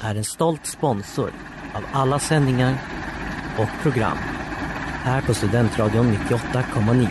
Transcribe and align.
är 0.00 0.14
en 0.14 0.24
stolt 0.24 0.66
sponsor 0.66 1.32
av 1.74 1.84
alla 1.92 2.18
sändningar 2.18 2.78
och 3.58 3.82
program 3.82 4.16
här 5.02 5.22
på 5.22 5.34
Studentradion 5.34 6.06
98,9. 6.06 7.08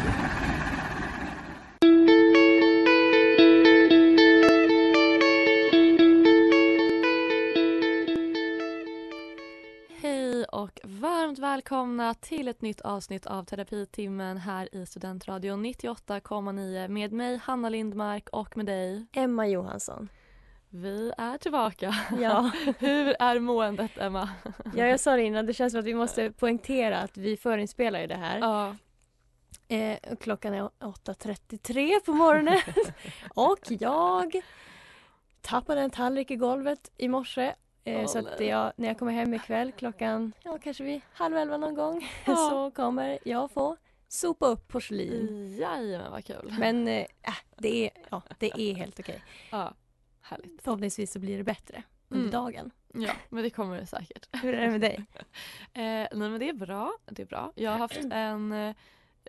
Hej 10.01 10.45
och 10.45 10.79
varmt 10.83 11.39
välkomna 11.39 12.13
till 12.13 12.47
ett 12.47 12.61
nytt 12.61 12.81
avsnitt 12.81 13.25
av 13.25 13.43
Terapitimmen 13.43 14.37
här 14.37 14.75
i 14.75 14.85
Studentradion 14.85 15.65
98,9 15.65 16.87
med 16.87 17.11
mig 17.11 17.39
Hanna 17.43 17.69
Lindmark 17.69 18.29
och 18.29 18.57
med 18.57 18.65
dig 18.65 19.05
Emma 19.13 19.47
Johansson. 19.47 20.09
Vi 20.69 21.11
är 21.17 21.37
tillbaka. 21.37 21.95
Ja. 22.19 22.51
Hur 22.79 23.15
är 23.19 23.39
måendet 23.39 23.97
Emma? 23.97 24.29
ja, 24.75 24.85
jag 24.85 24.99
sa 24.99 25.15
det 25.15 25.23
innan, 25.23 25.45
det 25.45 25.53
känns 25.53 25.73
som 25.73 25.79
att 25.79 25.85
vi 25.85 25.93
måste 25.93 26.31
poängtera 26.31 26.97
att 26.99 27.17
vi 27.17 27.37
förinspelar 27.37 27.99
ju 27.99 28.07
det 28.07 28.15
här. 28.15 28.39
Ja, 28.39 28.75
Eh, 29.71 29.97
klockan 30.19 30.53
är 30.53 30.61
8.33 30.79 31.99
på 32.05 32.13
morgonen 32.13 32.59
och 33.33 33.59
jag 33.69 34.41
tappade 35.41 35.81
en 35.81 35.89
tallrik 35.89 36.31
i 36.31 36.35
golvet 36.35 36.91
i 36.97 37.07
morse. 37.07 37.53
Eh, 37.83 38.05
så 38.05 38.19
att 38.19 38.39
jag, 38.39 38.73
när 38.75 38.87
jag 38.87 38.99
kommer 38.99 39.11
hem 39.11 39.33
ikväll 39.33 39.71
klockan, 39.71 40.33
ja 40.43 40.57
kanske 40.63 40.83
vid 40.83 41.01
halv 41.13 41.37
elva 41.37 41.57
någon 41.57 41.75
gång, 41.75 42.09
Ja. 42.25 42.35
så 42.49 42.71
kommer 42.71 43.19
jag 43.23 43.51
få 43.51 43.77
sopa 44.07 44.45
upp 44.47 44.67
porslin. 44.67 45.57
jajamän 45.59 46.11
vad 46.11 46.25
kul. 46.25 46.55
Men 46.59 46.87
eh, 46.87 46.99
äh, 46.99 47.33
det, 47.57 47.85
är, 47.85 47.91
ja, 48.09 48.21
det 48.39 48.51
är 48.55 48.73
helt 48.75 48.99
okej. 48.99 49.23
Ja, 49.51 49.73
härligt. 50.29 50.61
Förhoppningsvis 50.63 51.11
så 51.11 51.19
blir 51.19 51.37
det 51.37 51.43
bättre 51.43 51.83
under 52.09 52.27
Mm. 52.29 52.31
dagen. 52.31 52.71
Ja, 52.93 53.11
men 53.29 53.43
det 53.43 53.49
kommer 53.49 53.77
det 53.79 53.85
säkert. 53.85 54.27
Hur 54.43 54.53
är 54.53 54.61
det 54.65 54.71
med 54.71 54.81
dig? 54.81 55.05
Eh, 55.73 55.81
nej 55.83 56.09
men 56.29 56.39
det 56.39 56.49
är 56.49 56.53
bra. 56.53 56.93
Det 57.05 57.21
är 57.21 57.25
bra. 57.27 57.51
Jag 57.55 57.71
har 57.71 57.77
haft 57.77 57.99
en 58.11 58.51
eh, 58.51 58.75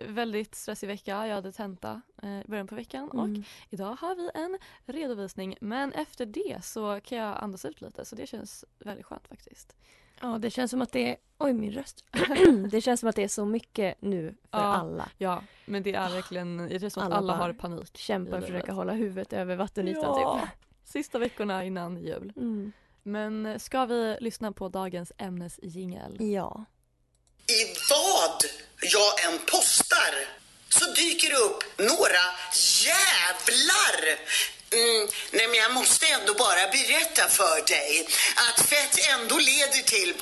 väldigt 0.07 0.55
stressig 0.55 0.87
vecka. 0.87 1.27
Jag 1.27 1.35
hade 1.35 1.51
tenta 1.51 2.01
eh, 2.23 2.39
i 2.41 2.43
början 2.47 2.67
på 2.67 2.75
veckan 2.75 3.09
och 3.09 3.23
Mm. 3.25 3.43
Idag 3.69 3.95
har 4.01 4.15
vi 4.15 4.29
en 4.33 4.57
redovisning 4.85 5.57
men 5.61 5.91
efter 5.93 6.25
det 6.25 6.57
så 6.63 6.99
kan 7.03 7.17
jag 7.17 7.37
andas 7.43 7.65
ut 7.65 7.81
lite 7.81 8.05
så 8.05 8.15
det 8.15 8.27
känns 8.27 8.65
väldigt 8.79 9.05
skönt 9.05 9.27
faktiskt. 9.27 9.75
Ja, 10.21 10.37
det 10.37 10.49
känns 10.49 10.71
som 10.71 10.81
att 10.81 10.91
det 10.91 11.09
är... 11.11 11.15
Oj, 11.37 11.53
min 11.53 11.71
röst. 11.71 12.05
det 12.71 12.81
känns 12.81 12.99
som 12.99 13.09
att 13.09 13.15
det 13.15 13.23
är 13.23 13.27
så 13.27 13.45
mycket 13.45 14.01
nu 14.01 14.29
för 14.51 14.57
Ja. 14.59 14.63
alla. 14.63 15.09
Ja, 15.17 15.43
men 15.65 15.83
det 15.83 15.93
är 15.93 16.09
verkligen, 16.09 16.57
det 16.57 16.75
är 16.83 16.89
som 16.89 17.03
att 17.03 17.07
Alla 17.07 17.17
alla 17.17 17.35
har 17.35 17.53
panik. 17.53 17.97
Kämpar 17.97 18.37
och 18.37 18.43
försöka 18.43 18.57
livet. 18.59 18.75
hålla 18.75 18.93
huvudet 18.93 19.33
över 19.33 19.55
vattenytan 19.55 20.03
Ja. 20.03 20.39
typ. 20.41 20.49
Sista 20.91 21.19
veckorna 21.19 21.63
innan 21.63 21.97
jul. 21.97 22.33
Mm. 22.37 22.71
Men 23.03 23.45
eh, 23.45 23.57
ska 23.57 23.85
vi 23.85 24.17
lyssna 24.19 24.51
på 24.51 24.69
dagens 24.69 25.11
ämnesjingel? 25.17 26.17
Ja. 26.19 26.65
I 27.47 27.61
vad 27.89 28.43
jag 28.81 29.33
än 29.33 29.39
postar 29.39 30.13
så 30.69 30.85
dyker 30.91 31.29
det 31.29 31.35
upp 31.35 31.63
några 31.77 32.25
jävlar. 32.85 33.95
Mm, 34.73 35.07
nej 35.33 35.47
men 35.47 35.55
jag 35.55 35.73
måste 35.73 36.05
ändå 36.07 36.33
bara 36.33 36.67
berätta 36.77 37.27
för 37.29 37.67
dig 37.67 38.07
att 38.47 38.65
fett 38.65 38.95
ändå 39.15 39.35
leder 39.35 39.83
till... 39.83 40.13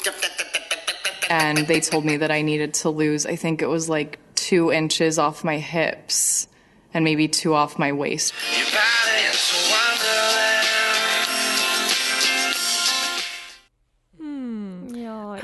and 1.30 1.68
they 1.68 1.80
told 1.80 2.06
me 2.06 2.18
that 2.18 2.32
I 2.32 2.42
needed 2.42 2.74
to 2.76 2.90
lose, 2.90 3.26
I 3.26 3.36
think 3.36 3.62
it 3.62 3.70
was 3.70 3.90
like 3.90 4.18
two 4.36 4.72
inches 4.72 5.20
off 5.20 5.44
my 5.44 5.58
hips 5.58 6.48
and 6.94 7.04
maybe 7.04 7.28
two 7.28 7.54
off 7.54 7.78
my 7.78 7.92
waist. 7.92 8.34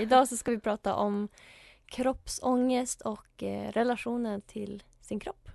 Idag 0.06 0.28
så 0.28 0.38
ska 0.38 0.52
vi 0.52 0.60
prata 0.60 0.96
om 0.96 1.28
kroppsångest 1.86 3.02
och 3.02 3.44
eh, 3.44 3.72
relationen 3.72 4.42
till 4.42 4.84
sin 5.02 5.20
kropp. 5.20 5.50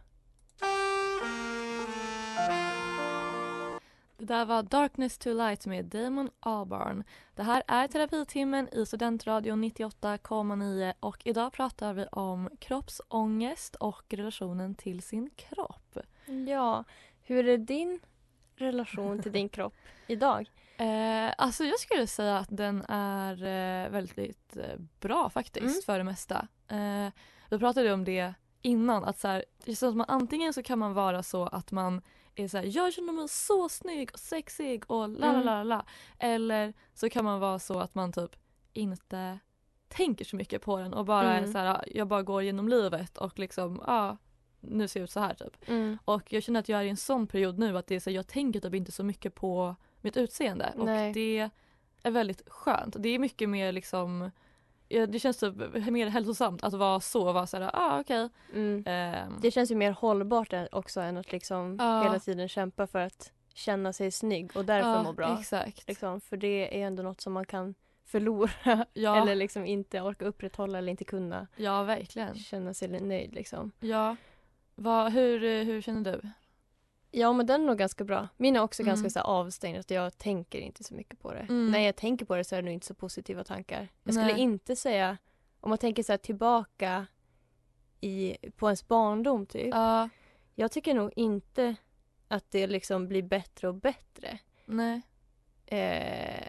Det 4.17 4.25
där 4.27 4.45
var 4.45 4.63
Darkness 4.63 5.19
to 5.19 5.33
Light 5.33 5.67
med 5.67 5.85
Damon 5.85 6.31
Albarn. 6.41 7.05
Det 7.35 7.43
här 7.43 7.63
är 7.67 7.89
terapitimmen 7.89 8.69
i 8.73 8.87
Studentradion 8.87 9.65
98,9 9.65 10.95
och 11.01 11.23
idag 11.25 11.53
pratar 11.53 11.93
vi 11.93 12.07
om 12.07 12.51
kroppsångest 12.59 13.75
och 13.75 14.05
relationen 14.09 14.75
till 14.75 15.03
sin 15.03 15.31
kropp. 15.37 15.99
Ja, 16.49 16.85
hur 17.23 17.49
är 17.49 17.59
din 17.59 18.01
relation 18.57 19.23
till 19.23 19.33
din 19.33 19.49
kropp 19.49 19.75
idag? 20.07 20.51
Eh, 20.81 21.33
alltså 21.39 21.65
jag 21.65 21.81
skulle 21.81 22.07
säga 22.07 22.39
att 22.39 22.49
den 22.51 22.83
är 22.89 23.33
eh, 23.85 23.91
väldigt 23.91 24.57
eh, 24.57 24.79
bra 25.01 25.31
faktiskt 25.31 25.65
Mm. 25.67 25.83
för 25.87 25.99
det 25.99 26.05
mesta. 26.05 26.49
Eh, 26.69 27.13
vi 27.51 27.59
pratade 27.59 27.93
om 27.93 28.05
det 28.05 28.35
innan 28.63 29.05
att 29.05 29.19
så 29.19 29.29
här, 29.29 29.45
som 29.75 29.89
att 29.89 29.97
man, 29.97 30.07
antingen 30.09 30.53
så 30.53 30.63
kan 30.63 30.79
man 30.79 30.95
vara 30.95 31.23
så 31.23 31.47
att 31.47 31.73
man 31.73 32.03
är 32.35 32.49
så 32.49 32.57
här, 32.59 32.65
jag 32.77 32.93
känner 32.93 33.13
mig 33.13 33.29
så 33.29 33.69
snygg 33.69 34.11
och 34.13 34.19
sexig 34.19 34.91
och 34.91 35.09
la 35.09 35.27
la 35.27 35.33
Mm. 35.33 35.45
la 35.47 35.63
la 35.63 35.85
Eller 36.19 36.73
så 36.95 37.09
kan 37.11 37.25
man 37.25 37.41
vara 37.41 37.59
så 37.59 37.79
att 37.81 37.95
man 37.95 38.13
typ 38.13 38.37
inte 38.73 39.39
tänker 39.89 40.25
så 40.25 40.37
mycket 40.37 40.63
på 40.63 40.79
den 40.79 40.95
och 40.95 41.05
bara 41.05 41.33
är 41.35 41.39
Mm. 41.39 41.53
så 41.53 41.59
här, 41.59 41.67
"Ah, 41.67 41.83
jag 41.87 42.09
bara 42.09 42.23
går 42.23 42.43
genom 42.43 42.69
livet 42.69 43.19
och 43.19 43.39
liksom, 43.39 43.83
ja 43.87 43.93
ah, 43.93 44.17
nu 44.61 44.89
ser 44.89 45.01
jag 45.01 45.05
ut 45.05 45.11
så 45.11 45.21
här 45.21 45.35
typ. 45.35 45.69
Mm. 45.69 45.99
Och 46.05 46.33
jag 46.33 46.43
känner 46.43 46.61
att 46.61 46.69
jag 46.69 46.81
är 46.81 46.85
i 46.85 46.89
en 46.89 46.97
sån 46.97 47.27
period 47.27 47.59
nu 47.59 47.79
att 47.79 47.87
det 47.87 47.95
är 47.95 48.01
så, 48.01 48.11
jag 48.11 48.27
tänker 48.27 48.61
typ 48.61 48.75
inte 48.75 48.93
så 48.93 49.05
mycket 49.05 49.35
på 49.35 49.77
mitt 50.01 50.17
utseende 50.17 50.73
Nej. 50.77 51.09
och 51.09 51.15
det 51.15 51.51
är 52.03 52.11
väldigt 52.11 52.43
skönt. 52.49 52.97
Det 52.99 53.09
är 53.09 53.19
mycket 53.19 53.49
mer 53.49 53.73
liksom 53.73 54.31
det 55.09 55.21
känns 55.21 55.37
typ 55.39 55.55
mer 55.91 56.07
hälsosamt 56.07 56.65
att 56.65 56.73
vara 56.75 57.01
så 57.01 57.33
vara 57.33 57.47
såhär, 57.47 57.71
ah 57.75 58.01
okej. 58.01 58.29
Mm. 58.55 58.83
Ehm, 58.87 59.33
Det 59.43 59.51
känns 59.51 59.71
ju 59.71 59.75
mer 59.75 59.91
hållbart 59.93 60.53
också 60.73 61.01
än 61.01 61.17
att 61.17 61.33
liksom 61.33 61.77
Ja. 61.81 62.03
hela 62.03 62.19
tiden 62.19 62.49
kämpa 62.49 62.87
för 62.87 62.99
att 62.99 63.33
känna 63.55 63.93
sig 63.93 64.11
snygg 64.11 64.57
och 64.57 64.65
därför 64.65 64.89
ja, 64.91 65.03
må 65.03 65.13
bra. 65.13 65.37
Exakt. 65.41 65.89
Liksom, 65.89 66.21
för 66.21 66.37
det 66.37 66.81
är 66.83 66.87
ändå 66.87 67.03
något 67.03 67.21
som 67.21 67.33
man 67.33 67.45
kan 67.47 67.75
förlora 68.05 68.51
Ja, 68.93 69.23
eller 69.23 69.35
liksom 69.35 69.67
inte 69.67 70.01
orka 70.01 70.25
upprätthålla 70.25 70.79
eller 70.79 70.91
inte 70.91 71.05
kunna 71.05 71.47
ja 71.57 71.83
verkligen. 71.83 72.35
känna 72.35 72.75
sig 72.75 72.89
nöjd. 72.89 73.35
Liksom. 73.35 73.73
Ja. 73.81 74.17
Vad, 74.75 75.13
hur, 75.13 75.65
hur 75.65 75.81
känner 75.81 76.13
du? 76.13 76.21
Ja 77.11 77.33
men 77.33 77.47
den 77.47 77.63
är 77.63 77.67
nog 77.67 77.79
ganska 77.79 78.05
bra. 78.05 78.29
Min 78.37 78.57
är 78.57 78.61
också 78.61 78.83
Mm. 78.83 78.91
ganska 78.91 79.11
så 79.11 79.19
här, 79.19 79.27
avstängd. 79.27 79.79
Att 79.79 79.91
jag 79.91 80.19
tänker 80.19 80.59
inte 80.61 80.85
så 80.85 80.95
mycket 80.95 81.21
på 81.21 81.33
det. 81.33 81.41
Mm. 81.41 81.71
När 81.71 81.79
jag 81.79 81.97
tänker 81.97 82.25
på 82.27 82.37
det 82.37 82.45
så 82.45 82.55
är 82.57 82.63
det 82.63 82.65
nog 82.67 82.75
inte 82.75 82.87
så 82.87 82.95
positiva 82.95 83.45
tankar. 83.45 83.89
Jag 84.05 84.15
skulle 84.15 84.33
Nej. 84.33 84.41
inte 84.41 84.77
säga, 84.77 85.17
om 85.61 85.69
man 85.69 85.79
tänker 85.79 86.03
så 86.03 86.13
här 86.13 86.19
tillbaka 86.19 87.07
i, 88.01 88.37
på 88.57 88.67
ens 88.67 88.89
barndom 88.89 89.47
typ. 89.47 89.69
Ja, 89.75 90.09
Jag 90.55 90.73
tycker 90.73 90.95
nog 90.95 91.13
inte 91.17 91.75
att 92.29 92.51
det 92.51 92.67
liksom 92.67 93.09
blir 93.09 93.23
bättre 93.23 93.69
och 93.69 93.75
bättre. 93.75 94.39
nej. 94.65 95.01
Eh, 95.67 96.47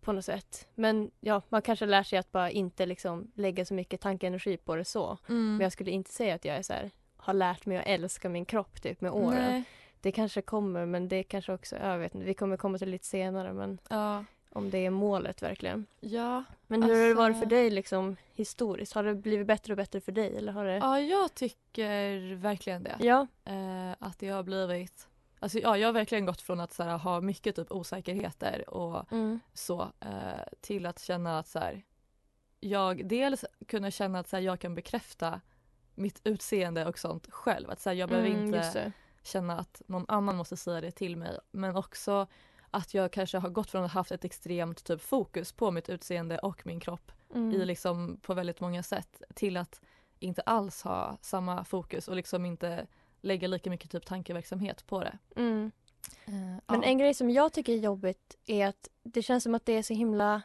på 0.00 0.12
något 0.12 0.24
sätt. 0.24 0.68
Men 0.74 1.10
ja, 1.20 1.42
man 1.48 1.62
kanske 1.62 1.86
lär 1.86 2.02
sig 2.02 2.18
att 2.18 2.32
bara 2.32 2.50
inte 2.50 2.86
liksom 2.86 3.30
lägga 3.34 3.64
så 3.64 3.74
mycket 3.74 4.00
tankeenergi 4.00 4.56
på 4.56 4.76
det 4.76 4.84
så. 4.84 5.18
Mm. 5.28 5.52
Men 5.56 5.60
jag 5.60 5.72
skulle 5.72 5.90
inte 5.90 6.12
säga 6.12 6.34
att 6.34 6.44
jag 6.44 6.56
är 6.56 6.62
så 6.62 6.72
här, 6.72 6.90
har 7.16 7.34
lärt 7.34 7.66
mig 7.66 7.78
att 7.78 7.86
älska 7.86 8.28
min 8.28 8.44
kropp 8.44 8.82
typ 8.82 9.00
med 9.00 9.12
åren. 9.12 9.50
Nej. 9.50 9.64
Det 10.02 10.12
kanske 10.12 10.42
kommer 10.42 10.86
men 10.86 11.08
det 11.08 11.22
kanske 11.22 11.52
också, 11.52 11.76
jag 11.76 11.98
vet 11.98 12.14
inte, 12.14 12.24
vi 12.26 12.34
kommer 12.34 12.56
komma 12.56 12.78
till 12.78 12.88
lite 12.90 13.06
senare 13.06 13.52
men 13.52 13.78
Ja. 13.90 14.24
om 14.50 14.70
det 14.70 14.78
är 14.86 14.90
målet 14.90 15.42
verkligen. 15.42 15.86
Ja, 16.00 16.44
Men 16.66 16.82
hur 16.82 17.00
har 17.00 17.08
det 17.08 17.14
varit 17.14 17.26
Alltså- 17.34 17.40
för 17.48 17.50
dig 17.56 17.70
liksom 17.70 18.16
historiskt? 18.34 18.92
Har 18.92 19.04
det 19.04 19.14
blivit 19.14 19.46
bättre 19.46 19.72
och 19.72 19.76
bättre 19.76 20.00
för 20.00 20.12
dig 20.12 20.36
eller 20.36 20.52
har 20.52 20.64
det? 20.64 20.76
ja 20.76 21.00
jag 21.00 21.34
tycker 21.34 22.34
verkligen 22.34 22.82
det. 22.82 22.96
Ja. 23.00 23.26
Eh, 23.44 23.92
att 23.98 24.18
det 24.18 24.28
har 24.28 24.42
blivit 24.42 25.08
Alltså, 25.38 25.58
ja, 25.58 25.76
jag 25.76 25.88
har 25.88 25.92
verkligen 25.92 26.26
gått 26.26 26.40
från 26.40 26.60
att 26.60 26.72
så 26.72 26.82
här, 26.82 26.98
ha 26.98 27.20
mycket 27.20 27.56
typ 27.56 27.72
osäkerheter 27.72 28.70
och 28.74 29.12
Mm. 29.12 29.40
så 29.54 29.80
eh, 30.00 30.08
till 30.60 30.86
att 30.86 30.98
känna 31.00 31.38
att 31.38 31.48
så 31.48 31.58
här, 31.58 31.82
jag 32.60 33.06
dels 33.06 33.44
kunna 33.66 33.90
känna 33.90 34.18
att 34.18 34.28
så 34.28 34.36
här, 34.36 34.42
jag 34.42 34.60
kan 34.60 34.74
bekräfta 34.74 35.40
mitt 35.94 36.20
utseende 36.24 36.86
och 36.86 36.98
sånt 36.98 37.26
själv. 37.30 37.70
Att 37.70 37.80
så 37.80 37.92
jag 37.92 38.08
behöver 38.08 38.28
Mm, 38.30 38.44
inte 38.44 38.58
det. 38.58 38.92
Känna 39.22 39.58
att 39.58 39.82
någon 39.86 40.04
annan 40.08 40.36
måste 40.36 40.56
säga 40.56 40.80
det 40.80 40.90
till 40.90 41.16
mig. 41.16 41.38
Men 41.50 41.76
också 41.76 42.26
att 42.70 42.94
jag 42.94 43.12
kanske 43.12 43.38
har 43.38 43.48
gått 43.48 43.70
från 43.70 43.84
att 43.84 43.92
ha 43.92 44.00
haft 44.00 44.12
ett 44.12 44.24
extremt 44.24 44.84
typ 44.84 45.00
fokus 45.02 45.52
på 45.52 45.70
mitt 45.70 45.88
utseende 45.88 46.38
och 46.38 46.66
min 46.66 46.80
kropp 46.80 47.12
Mm. 47.34 47.52
i 47.52 47.64
liksom 47.64 48.16
på 48.22 48.34
väldigt 48.34 48.60
många 48.60 48.82
sätt 48.82 49.22
till 49.34 49.56
att 49.56 49.80
inte 50.18 50.42
alls 50.42 50.82
ha 50.82 51.18
samma 51.20 51.64
fokus 51.64 52.08
och 52.08 52.16
liksom 52.16 52.46
inte 52.46 52.86
lägga 53.20 53.48
lika 53.48 53.70
mycket 53.70 53.90
typ 53.90 54.06
tankeverksamhet 54.06 54.86
på 54.86 55.00
det. 55.00 55.18
Mm. 55.36 55.70
Eh, 56.26 56.32
Men 56.32 56.60
ja. 56.66 56.82
en 56.82 56.98
grej 56.98 57.14
som 57.14 57.30
jag 57.30 57.52
tycker 57.52 57.72
är 57.72 57.76
jobbigt 57.76 58.36
är 58.46 58.66
att 58.66 58.88
det 59.02 59.22
känns 59.22 59.44
som 59.44 59.54
att 59.54 59.66
det 59.66 59.72
är 59.72 59.82
så 59.82 59.94
himla 59.94 60.42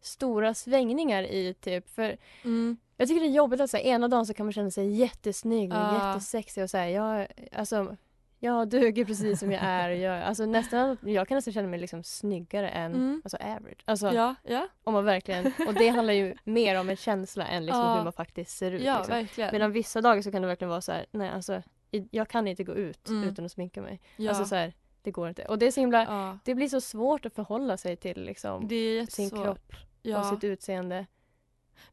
stora 0.00 0.54
svängningar 0.54 1.22
i 1.22 1.54
typ 1.54 1.88
för 1.88 2.16
mm, 2.44 2.76
jag 2.96 3.08
tycker 3.08 3.20
det 3.20 3.26
är 3.26 3.30
jobbigt 3.32 3.60
att 3.60 3.70
så 3.70 3.76
här, 3.76 3.84
ena 3.84 4.08
dagen 4.08 4.26
så 4.26 4.34
kan 4.34 4.46
man 4.46 4.52
känna 4.52 4.70
sig 4.70 4.90
jättesnygg 4.90 5.70
och 5.72 5.78
Ja. 5.78 6.08
jättesexig 6.08 6.62
och 6.64 6.70
säga 6.70 6.90
jag 6.90 7.26
alltså 7.52 7.96
jag 8.42 8.68
duger 8.68 9.04
precis 9.04 9.40
som 9.40 9.52
jag 9.52 9.62
är. 9.62 9.88
Jag, 9.90 10.22
alltså 10.22 10.46
nästan, 10.46 10.96
jag 11.02 11.28
kan 11.28 11.34
nästan 11.36 11.54
känna 11.54 11.68
mig 11.68 11.80
liksom 11.80 12.02
snyggare 12.04 12.68
än 12.68 12.94
Mm. 12.94 13.20
alltså 13.24 13.36
average. 13.36 13.82
Alltså 13.84 14.12
ja, 14.12 14.34
ja, 14.42 14.68
om 14.84 14.94
man 14.94 15.04
verkligen, 15.04 15.52
och 15.66 15.74
det 15.74 15.88
handlar 15.88 16.14
ju 16.14 16.34
mer 16.44 16.80
om 16.80 16.88
en 16.88 16.96
känsla 16.96 17.46
än 17.46 17.66
liksom 17.66 17.82
Ja. 17.84 17.96
hur 17.96 18.04
man 18.04 18.12
faktiskt 18.12 18.58
ser 18.58 18.70
ut. 18.70 18.82
ja 18.82 18.96
liksom. 18.98 19.14
verkligen. 19.14 19.50
Medan 19.52 19.72
vissa 19.72 20.00
dagar 20.00 20.22
så 20.22 20.32
kan 20.32 20.42
det 20.42 20.48
verkligen 20.48 20.70
vara 20.70 20.80
så 20.80 20.92
här, 20.92 21.06
nej 21.10 21.28
alltså 21.30 21.62
jag 22.10 22.28
kan 22.28 22.48
inte 22.48 22.64
gå 22.64 22.74
ut 22.74 23.08
Mm. 23.08 23.28
utan 23.28 23.44
att 23.44 23.52
sminka 23.52 23.82
mig. 23.82 24.00
ja. 24.16 24.28
Alltså 24.30 24.44
så 24.44 24.54
här, 24.54 24.72
det 25.02 25.10
går 25.10 25.28
inte. 25.28 25.44
Och 25.44 25.58
det 25.58 25.66
är 25.66 25.70
så 25.70 25.80
himla, 25.80 26.02
ja. 26.04 26.38
det 26.44 26.54
blir 26.54 26.68
så 26.68 26.80
svårt 26.80 27.26
att 27.26 27.34
förhålla 27.34 27.76
sig 27.76 27.96
till 27.96 28.22
liksom 28.24 28.68
sin 29.08 29.30
kropp 29.30 29.72
och 30.18 30.26
sitt 30.26 30.44
utseende. 30.44 31.06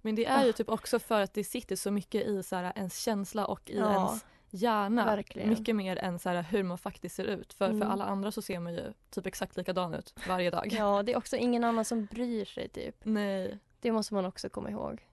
Men 0.02 0.16
det 0.16 0.26
är 0.26 0.44
ju 0.44 0.50
Ah. 0.50 0.54
typ 0.54 0.70
också 0.70 1.00
för 1.00 1.22
att 1.22 1.34
det 1.34 1.44
sitter 1.44 1.76
så 1.76 1.92
mycket 1.92 2.28
i 2.28 2.44
så 2.44 2.56
här, 2.56 2.72
ens 2.76 3.00
känsla 3.00 3.46
och 3.46 3.70
i 3.70 3.78
ens 3.78 4.26
hjärna. 4.50 5.06
verkligen. 5.06 5.50
Mycket 5.50 5.76
mer 5.76 5.98
än 5.98 6.20
så 6.20 6.30
här, 6.30 6.44
hur 6.44 6.64
man 6.64 6.78
faktiskt 6.78 7.16
ser 7.16 7.26
ut. 7.26 7.54
För, 7.54 7.66
Mm. 7.70 7.82
för 7.82 7.88
alla 7.88 8.06
andra 8.06 8.32
så 8.32 8.42
ser 8.42 8.60
man 8.60 8.74
ju 8.74 8.94
typ 9.10 9.26
exakt 9.26 9.58
likadan 9.58 9.94
ut 9.94 10.14
varje 10.28 10.50
dag. 10.50 10.68
Ja, 10.72 11.04
det 11.04 11.14
är 11.14 11.18
också 11.18 11.36
ingen 11.36 11.64
annan 11.64 11.86
som 11.86 12.06
bryr 12.06 12.46
sig 12.46 12.70
typ. 12.70 12.96
Nej. 13.04 13.60
Det 13.80 13.92
måste 13.92 14.14
man 14.14 14.26
också 14.26 14.50
komma 14.50 14.70
ihåg. 14.72 15.04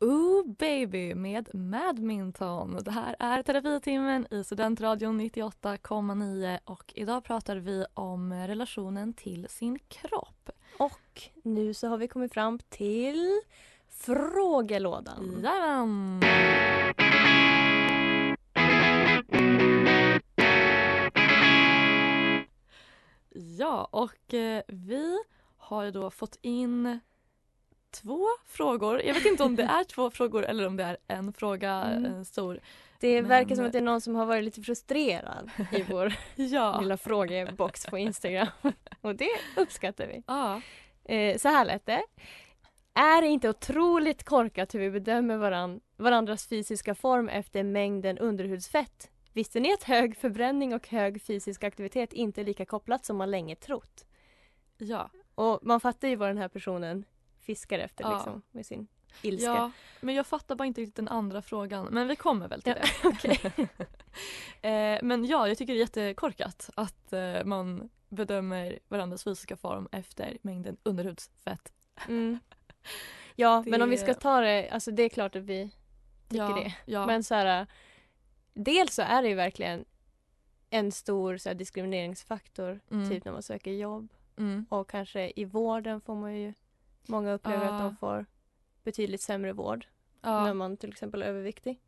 Ooh 0.00 0.46
baby 0.58 1.14
med 1.14 1.54
Madminton. 1.54 2.78
Det 2.84 2.90
här 2.90 3.16
är 3.18 3.42
terapitimmen 3.42 4.26
i 4.30 4.44
Studentradion 4.44 5.20
98,9 5.20 6.58
och 6.64 6.92
idag 6.96 7.24
pratar 7.24 7.56
vi 7.56 7.84
om 7.94 8.32
relationen 8.32 9.12
till 9.14 9.46
sin 9.48 9.78
kropp. 9.78 10.50
Och 10.78 11.22
nu 11.42 11.74
så 11.74 11.88
har 11.88 11.98
vi 11.98 12.08
kommit 12.08 12.32
fram 12.34 12.58
till 12.58 13.40
frågelådan. 14.00 15.40
Jajamän! 15.44 16.20
Ja, 23.58 23.88
och 23.90 24.34
eh, 24.34 24.62
vi 24.68 25.18
har 25.56 25.82
ju 25.84 25.90
då 25.90 26.10
fått 26.10 26.38
in 26.42 27.00
två 28.02 28.26
frågor. 28.46 29.02
Jag 29.02 29.14
vet 29.14 29.26
inte 29.26 29.42
om 29.42 29.56
det 29.56 29.62
är 29.62 29.84
två 29.84 30.10
frågor 30.10 30.44
eller 30.44 30.66
om 30.66 30.76
det 30.76 30.82
är 30.84 30.96
en 31.08 31.32
fråga, 31.32 31.72
Mm. 31.82 32.04
en 32.04 32.24
stor. 32.24 32.60
Det 33.00 33.22
Men- 33.22 33.28
verkar 33.28 33.54
som 33.56 33.66
att 33.66 33.72
det 33.72 33.78
är 33.78 33.82
någon 33.82 34.00
som 34.00 34.14
har 34.14 34.26
varit 34.26 34.44
lite 34.44 34.62
frustrerad 34.62 35.50
i 35.72 35.82
vår 35.90 36.14
Ja. 36.36 36.80
lilla 36.80 36.96
frågebox 36.96 37.86
på 37.86 37.98
Instagram. 37.98 38.46
Och 39.00 39.14
det 39.16 39.30
uppskattar 39.56 40.06
vi. 40.06 40.22
ja. 40.26 40.60
Eh, 41.04 41.38
så 41.38 41.48
här 41.48 41.64
lät 41.64 41.86
det. 41.86 42.02
Är 42.98 43.22
det 43.22 43.28
inte 43.28 43.48
otroligt 43.48 44.24
korkat 44.24 44.74
hur 44.74 44.80
vi 44.80 44.90
bedömer 44.90 45.36
varann, 45.36 45.80
varandras 45.96 46.46
fysiska 46.46 46.94
form 46.94 47.28
efter 47.28 47.62
mängden 47.62 48.18
underhudsfett? 48.18 49.10
Visste 49.32 49.60
ni 49.60 49.72
att 49.72 49.82
hög 49.82 50.16
förbränning 50.16 50.74
och 50.74 50.88
hög 50.88 51.22
fysisk 51.22 51.64
aktivitet 51.64 52.12
inte 52.12 52.40
är 52.40 52.44
lika 52.44 52.64
kopplat 52.66 53.04
som 53.04 53.16
man 53.16 53.30
länge 53.30 53.56
trott? 53.56 54.06
Ja. 54.78 55.10
Och 55.34 55.58
man 55.62 55.80
fattar 55.80 56.08
ju 56.08 56.16
vad 56.16 56.28
den 56.28 56.38
här 56.38 56.48
personen 56.48 57.04
fiskar 57.40 57.78
efter 57.78 58.04
Ja. 58.04 58.14
liksom, 58.14 58.42
med 58.50 58.66
sin 58.66 58.86
ilska. 59.22 59.46
ja, 59.46 59.70
men 60.00 60.14
jag 60.14 60.26
fattar 60.26 60.54
bara 60.54 60.66
inte 60.66 60.80
riktigt 60.80 60.96
den 60.96 61.08
andra 61.08 61.42
frågan. 61.42 61.88
Men 61.90 62.08
vi 62.08 62.16
kommer 62.16 62.48
väl 62.48 62.62
till 62.62 62.74
Ja, 63.02 63.12
det. 63.22 63.44
eh, 64.68 64.98
men 65.02 65.24
ja, 65.24 65.48
jag 65.48 65.58
tycker 65.58 65.72
det 65.72 65.78
är 65.78 65.80
jättekorkat 65.80 66.70
att 66.74 67.12
eh, 67.12 67.44
man 67.44 67.90
bedömer 68.08 68.78
varandras 68.88 69.24
fysiska 69.24 69.56
form 69.56 69.88
efter 69.92 70.38
mängden 70.42 70.76
underhudsfett. 70.82 71.72
Mm. 72.08 72.38
Ja, 73.38 73.62
Det- 73.64 73.70
men 73.70 73.82
om 73.82 73.90
vi 73.90 73.96
ska 73.98 74.14
ta 74.14 74.40
det, 74.40 74.68
alltså 74.70 74.90
det 74.90 75.02
är 75.02 75.08
klart 75.08 75.36
att 75.36 75.42
vi 75.42 75.70
tycker 76.28 76.44
ja, 76.44 76.54
det. 76.56 76.74
Ja. 76.92 77.06
Men 77.06 77.24
så 77.24 77.34
här, 77.34 77.66
dels 78.54 78.94
så 78.94 79.02
är 79.02 79.22
det 79.22 79.28
ju 79.28 79.34
verkligen 79.34 79.84
en 80.70 80.92
stor 80.92 81.36
så 81.36 81.48
här, 81.48 81.54
diskrimineringsfaktor 81.54 82.80
Mm. 82.90 83.10
typ 83.10 83.24
när 83.24 83.32
man 83.32 83.42
söker 83.42 83.70
jobb 83.70 84.08
mm. 84.38 84.66
och 84.68 84.90
kanske 84.90 85.32
i 85.36 85.44
vården 85.44 86.00
får 86.00 86.14
man 86.14 86.36
ju 86.36 86.54
många 87.06 87.32
upplever 87.32 87.64
att 87.66 87.72
Ja. 87.72 87.78
de 87.78 87.96
får 87.96 88.26
betydligt 88.84 89.20
sämre 89.20 89.52
vård 89.52 89.86
ja. 90.22 90.44
när 90.44 90.54
man 90.54 90.76
till 90.76 90.90
exempel 90.90 91.22
är 91.22 91.26
överviktig. 91.26 91.80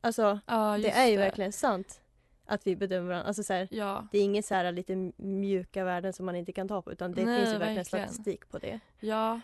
Alltså 0.00 0.40
ja, 0.46 0.78
det 0.78 0.90
är 0.90 1.06
ju 1.06 1.16
verkligen 1.16 1.52
sant 1.52 2.00
att 2.46 2.66
vi 2.66 2.76
bedömer 2.76 3.08
varandra. 3.08 3.26
Alltså, 3.28 3.42
så 3.42 3.52
här, 3.52 3.68
Ja, 3.70 4.06
det 4.12 4.18
är 4.18 4.22
inget 4.22 4.46
så 4.46 4.54
här 4.54 4.72
lite 4.72 5.12
mjuka 5.16 5.84
värden 5.84 6.12
som 6.12 6.26
man 6.26 6.36
inte 6.36 6.52
kan 6.52 6.68
ta 6.68 6.82
på 6.82 6.92
utan 6.92 7.12
det 7.12 7.24
Nej, 7.24 7.36
finns 7.38 7.54
ju 7.54 7.58
verkligen 7.58 7.76
verkligen. 7.76 8.08
statistik 8.08 8.48
på 8.48 8.58
det. 8.58 8.80
ja. 9.00 9.40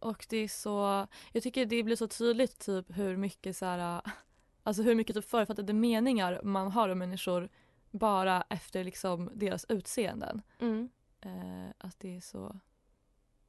Och 0.00 0.26
det 0.28 0.36
är 0.36 0.48
så, 0.48 1.06
jag 1.32 1.42
tycker 1.42 1.66
det 1.66 1.82
blir 1.82 1.96
så 1.96 2.08
tydligt 2.08 2.58
typ 2.58 2.96
hur 2.96 3.16
mycket 3.16 3.56
så 3.56 3.66
här, 3.66 4.00
alltså 4.62 4.82
hur 4.82 4.94
mycket 4.94 5.16
typ 5.16 5.30
förutfattade 5.30 5.72
meningar 5.72 6.40
man 6.42 6.70
har 6.70 6.88
om 6.88 6.98
människor 6.98 7.48
bara 7.90 8.44
efter 8.48 8.84
liksom 8.84 9.30
deras 9.34 9.66
utseenden. 9.68 10.42
Mm. 10.60 10.88
Eh, 11.20 11.70
att 11.78 12.00
det 12.00 12.16
är 12.16 12.20
så, 12.20 12.60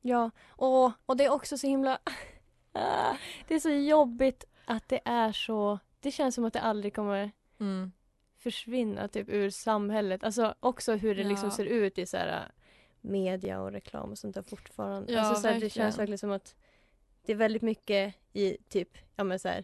Ja, 0.01 0.31
och, 0.49 0.91
och 1.05 1.17
det 1.17 1.25
är 1.25 1.29
också 1.29 1.57
så 1.57 1.67
himla... 1.67 1.99
Ah, 2.71 3.15
det 3.47 3.55
är 3.55 3.59
så 3.59 3.69
jobbigt 3.69 4.43
att 4.65 4.89
det 4.89 4.99
är 5.05 5.31
så... 5.31 5.79
Det 5.99 6.11
känns 6.11 6.35
som 6.35 6.45
att 6.45 6.53
det 6.53 6.61
aldrig 6.61 6.95
kommer 6.95 7.31
mm. 7.59 7.91
försvinna 8.37 9.07
typ 9.07 9.29
ur 9.29 9.49
samhället. 9.49 10.23
Alltså 10.23 10.55
också 10.59 10.93
hur 10.95 11.15
det 11.15 11.23
liksom 11.23 11.49
Ja. 11.49 11.55
ser 11.55 11.65
ut 11.65 11.97
i 11.97 12.05
så 12.05 12.17
här, 12.17 12.51
media 13.01 13.61
och 13.61 13.71
reklam 13.71 14.11
och 14.11 14.17
sånt 14.17 14.35
där 14.35 14.41
fortfarande. 14.41 15.13
Ja, 15.13 15.19
alltså, 15.21 15.41
så 15.41 15.47
här, 15.47 15.59
det 15.59 15.69
känns 15.69 15.99
verkligen 15.99 16.17
som 16.17 16.31
att 16.31 16.55
det 17.25 17.31
är 17.31 17.35
väldigt 17.35 17.61
mycket 17.61 18.15
i 18.33 18.57
typ, 18.69 18.97
ja 19.15 19.23
men 19.23 19.39
så 19.39 19.47
här, 19.47 19.63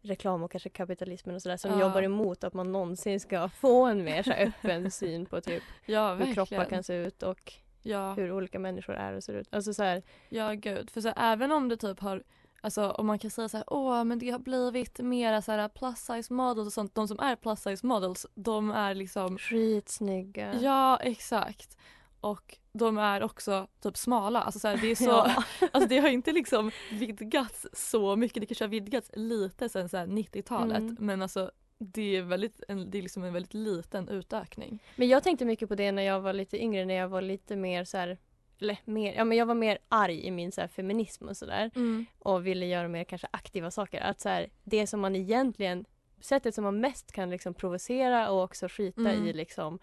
reklam 0.00 0.42
och 0.42 0.50
kanske 0.50 0.68
kapitalismen 0.68 1.34
och 1.34 1.42
sådär 1.42 1.56
som 1.56 1.70
Ja. 1.70 1.80
jobbar 1.80 2.02
emot 2.02 2.44
att 2.44 2.54
man 2.54 2.72
någonsin 2.72 3.20
ska 3.20 3.48
få 3.48 3.84
en 3.84 4.04
mer 4.04 4.22
så 4.22 4.30
här, 4.30 4.46
öppen 4.64 4.90
syn 4.90 5.26
på 5.26 5.40
typ 5.40 5.62
Ja, 5.86 6.14
hur 6.14 6.34
kroppar 6.34 6.64
kan 6.64 6.82
se 6.82 6.94
ut 6.94 7.22
och 7.22 7.52
Ja. 7.82 8.12
hur 8.14 8.32
olika 8.32 8.58
människor 8.58 8.94
är 8.94 9.12
och 9.12 9.24
ser 9.24 9.32
ut. 9.34 9.54
Alltså 9.54 9.74
så 9.74 9.82
här, 9.82 10.02
Ja 10.28 10.52
gud, 10.52 10.90
för 10.90 11.00
så 11.00 11.08
här, 11.08 11.32
även 11.32 11.52
om 11.52 11.68
det 11.68 11.76
typ 11.76 12.00
har 12.00 12.22
Alltså 12.60 12.90
om 12.90 13.06
man 13.06 13.18
kan 13.18 13.30
säga 13.30 13.48
så 13.48 13.56
här, 13.56 13.64
åh 13.72 14.04
men 14.04 14.18
det 14.18 14.30
har 14.30 14.38
blivit 14.38 14.98
mera 14.98 15.42
så 15.42 15.52
här 15.52 15.68
plus 15.68 15.98
size 15.98 16.34
models 16.34 16.66
och 16.66 16.72
sånt. 16.72 16.94
De 16.94 17.08
som 17.08 17.20
är 17.20 17.36
plus 17.36 17.60
size 17.62 17.86
models, 17.86 18.26
de 18.34 18.70
är 18.70 18.94
liksom 18.94 19.38
skitsnygga. 19.38 20.54
Ja 20.60 20.96
exakt. 21.02 21.76
Och 22.20 22.58
de 22.72 22.98
är 22.98 23.22
också 23.22 23.66
typ 23.80 23.96
smala. 23.96 24.42
Alltså 24.42 24.60
så 24.60 24.68
här, 24.68 24.76
det 24.76 24.90
är 24.90 24.94
så, 25.04 25.04
Ja. 25.04 25.44
alltså 25.72 25.88
det 25.88 25.98
har 25.98 26.08
inte 26.08 26.32
liksom 26.32 26.70
vidgats 26.92 27.66
så 27.72 28.16
mycket. 28.16 28.40
Det 28.40 28.46
kanske 28.46 28.64
har 28.64 28.70
vidgats 28.70 29.10
lite 29.14 29.68
sen 29.68 29.88
här 29.92 30.06
90-talet. 30.06 30.78
Mm. 30.78 30.96
Men 31.00 31.22
alltså 31.22 31.50
det 31.78 32.16
är, 32.16 32.22
väldigt, 32.22 32.60
en, 32.68 32.90
det 32.90 32.98
är 32.98 33.02
liksom 33.02 33.24
en 33.24 33.32
väldigt 33.32 33.54
liten 33.54 34.08
utökning. 34.08 34.82
Men 34.96 35.08
jag 35.08 35.22
tänkte 35.22 35.44
mycket 35.44 35.68
på 35.68 35.74
det 35.74 35.92
när 35.92 36.02
jag 36.02 36.20
var 36.20 36.32
lite 36.32 36.62
yngre, 36.62 36.84
när 36.84 36.94
jag 36.94 37.08
var 37.08 37.22
lite 37.22 37.56
mer 37.56 37.84
så 37.84 37.96
här, 37.96 38.18
eller 38.60 38.78
mer, 38.84 39.14
ja 39.14 39.24
men 39.24 39.38
jag 39.38 39.46
var 39.46 39.54
mer 39.54 39.78
arg 39.88 40.26
i 40.26 40.30
min 40.30 40.52
så 40.52 40.60
här 40.60 40.68
feminism 40.68 41.28
och 41.28 41.36
sådär 41.36 41.70
och 42.18 42.46
ville 42.46 42.66
göra 42.66 42.88
mer 42.88 43.04
kanske 43.04 43.28
aktiva 43.30 43.70
saker. 43.70 44.00
Att 44.00 44.20
så 44.20 44.28
här, 44.28 44.48
det 44.64 44.86
som 44.86 45.00
man 45.00 45.16
egentligen, 45.16 45.84
sättet 46.20 46.54
som 46.54 46.64
man 46.64 46.80
mest 46.80 47.12
kan 47.12 47.30
liksom 47.30 47.54
provocera 47.54 48.30
och 48.30 48.42
också 48.42 48.68
skita 48.68 49.00
Mm. 49.00 49.26
i 49.26 49.32
liksom 49.32 49.78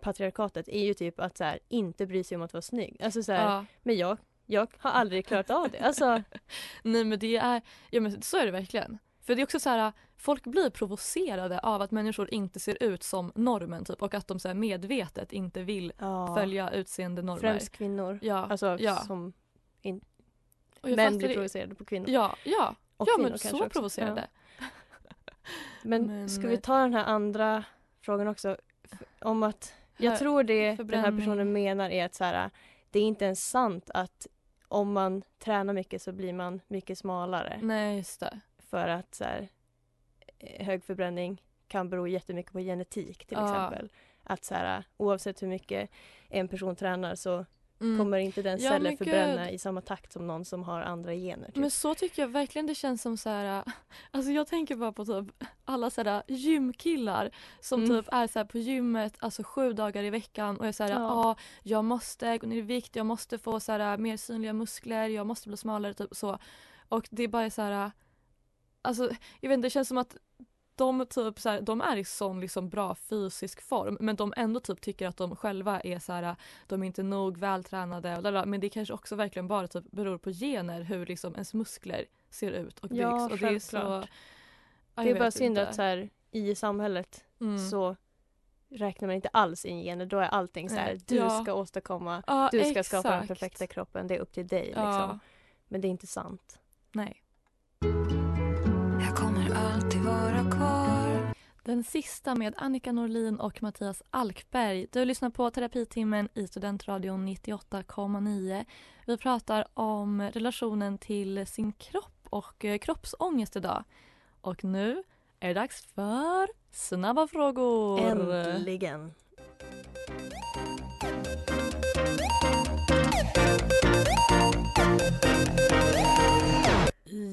patriarkatet 0.00 0.68
är 0.68 0.84
ju 0.84 0.94
typ 0.94 1.20
att 1.20 1.36
så 1.38 1.44
här, 1.44 1.58
inte 1.68 2.06
bry 2.06 2.24
sig 2.24 2.36
om 2.36 2.42
att 2.42 2.52
vara 2.52 2.62
snygg. 2.62 3.02
Alltså 3.02 3.22
så 3.22 3.32
här, 3.32 3.44
Ja. 3.44 3.64
men 3.82 3.96
jag, 3.96 4.18
jag 4.46 4.68
har 4.78 4.90
aldrig 4.90 5.26
klarat 5.26 5.50
av 5.50 5.70
det. 5.70 5.78
Alltså, 5.78 6.22
Nej 6.82 7.04
men 7.04 7.18
det 7.18 7.36
är, 7.36 7.62
ja 7.90 8.00
men 8.00 8.22
så 8.22 8.36
är 8.36 8.44
det 8.46 8.52
verkligen. 8.52 8.98
För 9.20 9.34
det 9.34 9.42
är 9.42 9.44
också 9.44 9.60
så 9.60 9.68
här, 9.70 9.92
folk 10.16 10.44
blir 10.44 10.70
provocerade 10.70 11.58
av 11.60 11.82
att 11.82 11.90
människor 11.90 12.34
inte 12.34 12.60
ser 12.60 12.82
ut 12.82 13.02
som 13.02 13.32
normen 13.34 13.84
typ 13.84 14.02
och 14.02 14.14
att 14.14 14.26
de 14.26 14.38
så 14.40 14.54
medvetet 14.54 15.32
inte 15.32 15.62
vill 15.62 15.92
Ja. 15.98 16.34
följa 16.34 16.70
utseendenormer. 16.70 17.40
Främst 17.40 17.70
kvinnor. 17.72 18.18
Ja, 18.22 18.46
Alltså 18.50 18.76
ja. 18.80 18.96
som 18.96 19.32
Och 20.80 20.90
jag 20.90 20.96
män 20.96 21.18
blir 21.18 21.28
det- 21.28 21.34
provocerade 21.34 21.74
på 21.74 21.84
kvinnor. 21.84 22.08
Ja, 22.10 22.36
ja, 22.44 22.74
Och 22.96 23.08
ja 23.08 23.22
men 23.22 23.38
så 23.38 23.56
också. 23.64 23.68
provocerade. 23.68 24.26
Men, 25.82 26.06
Men- 26.06 26.28
ska 26.28 26.46
vi 26.48 26.56
ta 26.56 26.78
den 26.78 26.94
här 26.94 27.04
andra 27.04 27.64
frågan 28.00 28.28
också? 28.28 28.56
Om 29.20 29.42
att 29.42 29.74
jag 29.98 30.18
tror 30.18 30.42
det 30.42 30.74
den 30.74 31.00
här 31.00 31.18
personen 31.18 31.52
menar 31.52 31.90
är 31.90 32.04
att 32.04 32.14
så 32.14 32.24
här, 32.24 32.50
det 32.90 32.98
är 32.98 33.02
inte 33.02 33.24
ens 33.24 33.50
sant 33.50 33.90
att 33.94 34.26
om 34.68 34.92
man 34.92 35.22
tränar 35.38 35.72
mycket 35.74 36.02
så 36.02 36.12
blir 36.12 36.32
man 36.32 36.60
mycket 36.68 36.98
smalare. 36.98 37.58
Nej, 37.62 37.96
just 37.96 38.20
det. 38.20 38.40
För 38.58 38.88
att 38.88 39.14
så 39.14 39.24
här, 39.24 39.48
eh, 40.38 40.66
hög 40.66 40.84
förbränning 40.84 41.42
kan 41.68 41.88
bero 41.90 42.06
jättemycket 42.06 42.52
på 42.52 42.58
genetik 42.58 43.26
till 43.26 43.38
Ja. 43.40 43.44
exempel. 43.66 43.92
Att 44.22 44.44
så 44.44 44.54
här, 44.54 44.84
oavsett 44.96 45.42
hur 45.42 45.48
mycket 45.48 45.90
en 46.28 46.48
person 46.48 46.76
tränar 46.76 47.14
så 47.14 47.46
Mm. 47.80 47.98
kommer 47.98 48.18
inte 48.18 48.42
den 48.42 48.58
Ja, 48.60 48.70
celler 48.70 48.90
men 48.90 48.96
förbränna 48.98 49.44
gud. 49.44 49.54
i 49.54 49.58
samma 49.58 49.80
takt 49.80 50.12
som 50.12 50.26
någon 50.26 50.44
som 50.44 50.62
har 50.64 50.80
andra 50.82 51.14
gener. 51.14 51.46
Typ. 51.46 51.56
Men 51.56 51.70
så 51.70 51.94
tycker 51.94 52.22
jag 52.22 52.28
verkligen 52.28 52.66
det 52.66 52.74
känns 52.74 53.02
som 53.02 53.16
så 53.16 53.28
här. 53.30 53.64
Alltså 54.10 54.30
jag 54.30 54.46
tänker 54.46 54.76
bara 54.76 54.92
på 54.92 55.04
typ 55.04 55.44
alla 55.64 55.90
så 55.90 56.02
här 56.04 56.22
gymkillar 56.28 57.30
som 57.60 57.84
Mm. 57.84 57.96
typ 58.02 58.12
är 58.12 58.26
så 58.26 58.38
här 58.38 58.46
på 58.46 58.58
gymmet 58.58 59.16
alltså 59.18 59.42
sju 59.42 59.72
dagar 59.72 60.02
i 60.04 60.10
veckan 60.10 60.56
och 60.56 60.66
är 60.66 60.72
så 60.72 60.82
här, 60.82 60.90
ja, 60.90 60.96
Ja. 60.98 61.36
jag 61.62 61.84
måste 61.84 62.38
gå 62.38 62.46
ner 62.46 62.56
i 62.56 62.60
vikt, 62.60 62.96
jag 62.96 63.06
måste 63.06 63.38
få 63.38 63.60
så 63.60 63.72
här 63.72 63.98
mer 63.98 64.16
synliga 64.16 64.52
muskler, 64.52 65.08
jag 65.08 65.26
måste 65.26 65.48
bli 65.48 65.56
smalare 65.56 65.94
typ 65.94 66.16
så. 66.16 66.38
Och 66.88 67.08
det 67.10 67.22
är 67.22 67.28
bara 67.28 67.50
så 67.50 67.62
här, 67.62 67.90
alltså 68.82 69.10
jag 69.40 69.48
vet 69.48 69.54
inte, 69.56 69.66
det 69.66 69.70
känns 69.70 69.88
som 69.88 69.98
att 69.98 70.16
de 70.78 71.06
typ 71.06 71.40
så 71.40 71.48
här, 71.48 71.60
de 71.60 71.80
är 71.80 71.96
i 71.96 72.04
sån 72.04 72.40
liksom 72.40 72.68
bra 72.68 72.94
fysisk 72.94 73.62
form 73.62 73.96
men 74.00 74.16
de 74.16 74.32
ändå 74.36 74.60
typ 74.60 74.80
tycker 74.80 75.08
att 75.08 75.16
de 75.16 75.36
själva 75.36 75.80
är 75.80 75.98
så 75.98 76.12
här, 76.12 76.36
de 76.66 76.82
är 76.82 76.86
inte 76.86 77.02
nog 77.02 77.38
vältränade 77.38 78.16
och 78.16 78.22
lalala. 78.22 78.46
men 78.46 78.60
det 78.60 78.68
kanske 78.68 78.94
också 78.94 79.16
verkligen 79.16 79.48
bara 79.48 79.68
typ 79.68 79.84
beror 79.90 80.18
på 80.18 80.30
gener 80.30 80.80
hur 80.82 81.06
liksom 81.06 81.32
ens 81.34 81.54
muskler 81.54 82.04
ser 82.30 82.50
ut 82.52 82.78
och 82.78 82.88
byggs. 82.88 83.00
Ja, 83.00 83.24
och 83.30 83.38
det 83.38 83.46
är 83.48 83.58
så, 83.58 84.04
det 84.94 85.10
är 85.10 85.18
bara 85.18 85.30
synd 85.30 85.58
inte. 85.58 85.68
att 85.68 85.74
så 85.74 85.82
här, 85.82 86.10
i 86.30 86.54
samhället 86.54 87.24
Mm. 87.40 87.58
så 87.70 87.96
räknar 88.70 89.08
man 89.08 89.14
inte 89.14 89.28
alls 89.32 89.64
in 89.64 89.82
gener. 89.82 90.06
Då 90.06 90.18
är 90.18 90.28
allting 90.28 90.68
så 90.68 90.74
här, 90.76 90.86
Nej. 90.86 91.00
du 91.06 91.16
Ja. 91.16 91.42
ska 91.42 91.54
åstadkomma, 91.54 92.22
ja, 92.26 92.48
du 92.52 92.64
ska 92.64 92.82
skapa 92.84 93.10
den 93.10 93.22
exakt. 93.22 93.28
perfekta 93.40 93.66
kroppen, 93.66 94.06
det 94.06 94.14
är 94.16 94.18
upp 94.20 94.32
till 94.32 94.46
dig. 94.46 94.64
Liksom. 94.66 95.20
Men 95.68 95.80
det 95.80 95.88
är 95.88 95.90
inte 95.90 96.06
sant. 96.06 96.58
nej. 96.92 97.22
Vara 100.08 100.50
kvar 100.50 101.34
Den 101.62 101.84
sista 101.84 102.34
med 102.34 102.54
Annika 102.56 102.92
Norlin 102.92 103.40
och 103.40 103.62
Mattias 103.62 104.02
Alkberg. 104.10 104.86
Du 104.92 105.04
lyssnar 105.04 105.30
på 105.30 105.50
Terapitimmen 105.50 106.28
i 106.34 106.46
Studentradion 106.46 107.28
98,9. 107.28 108.64
Vi 109.06 109.16
pratar 109.16 109.64
om 109.74 110.22
relationen 110.22 110.98
till 110.98 111.46
sin 111.46 111.72
kropp 111.72 112.26
och 112.30 112.64
eh, 112.64 112.78
kroppsångest 112.78 113.56
idag. 113.56 113.84
Och 114.40 114.64
nu 114.64 115.02
är 115.40 115.48
det 115.48 115.54
dags 115.54 115.86
för 115.94 116.48
Snabba 116.70 117.26
frågor. 117.26 118.00
Äntligen! 118.00 119.12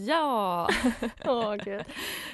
Ja! 0.05 0.67
Åh 1.25 1.55
gud. 1.55 1.83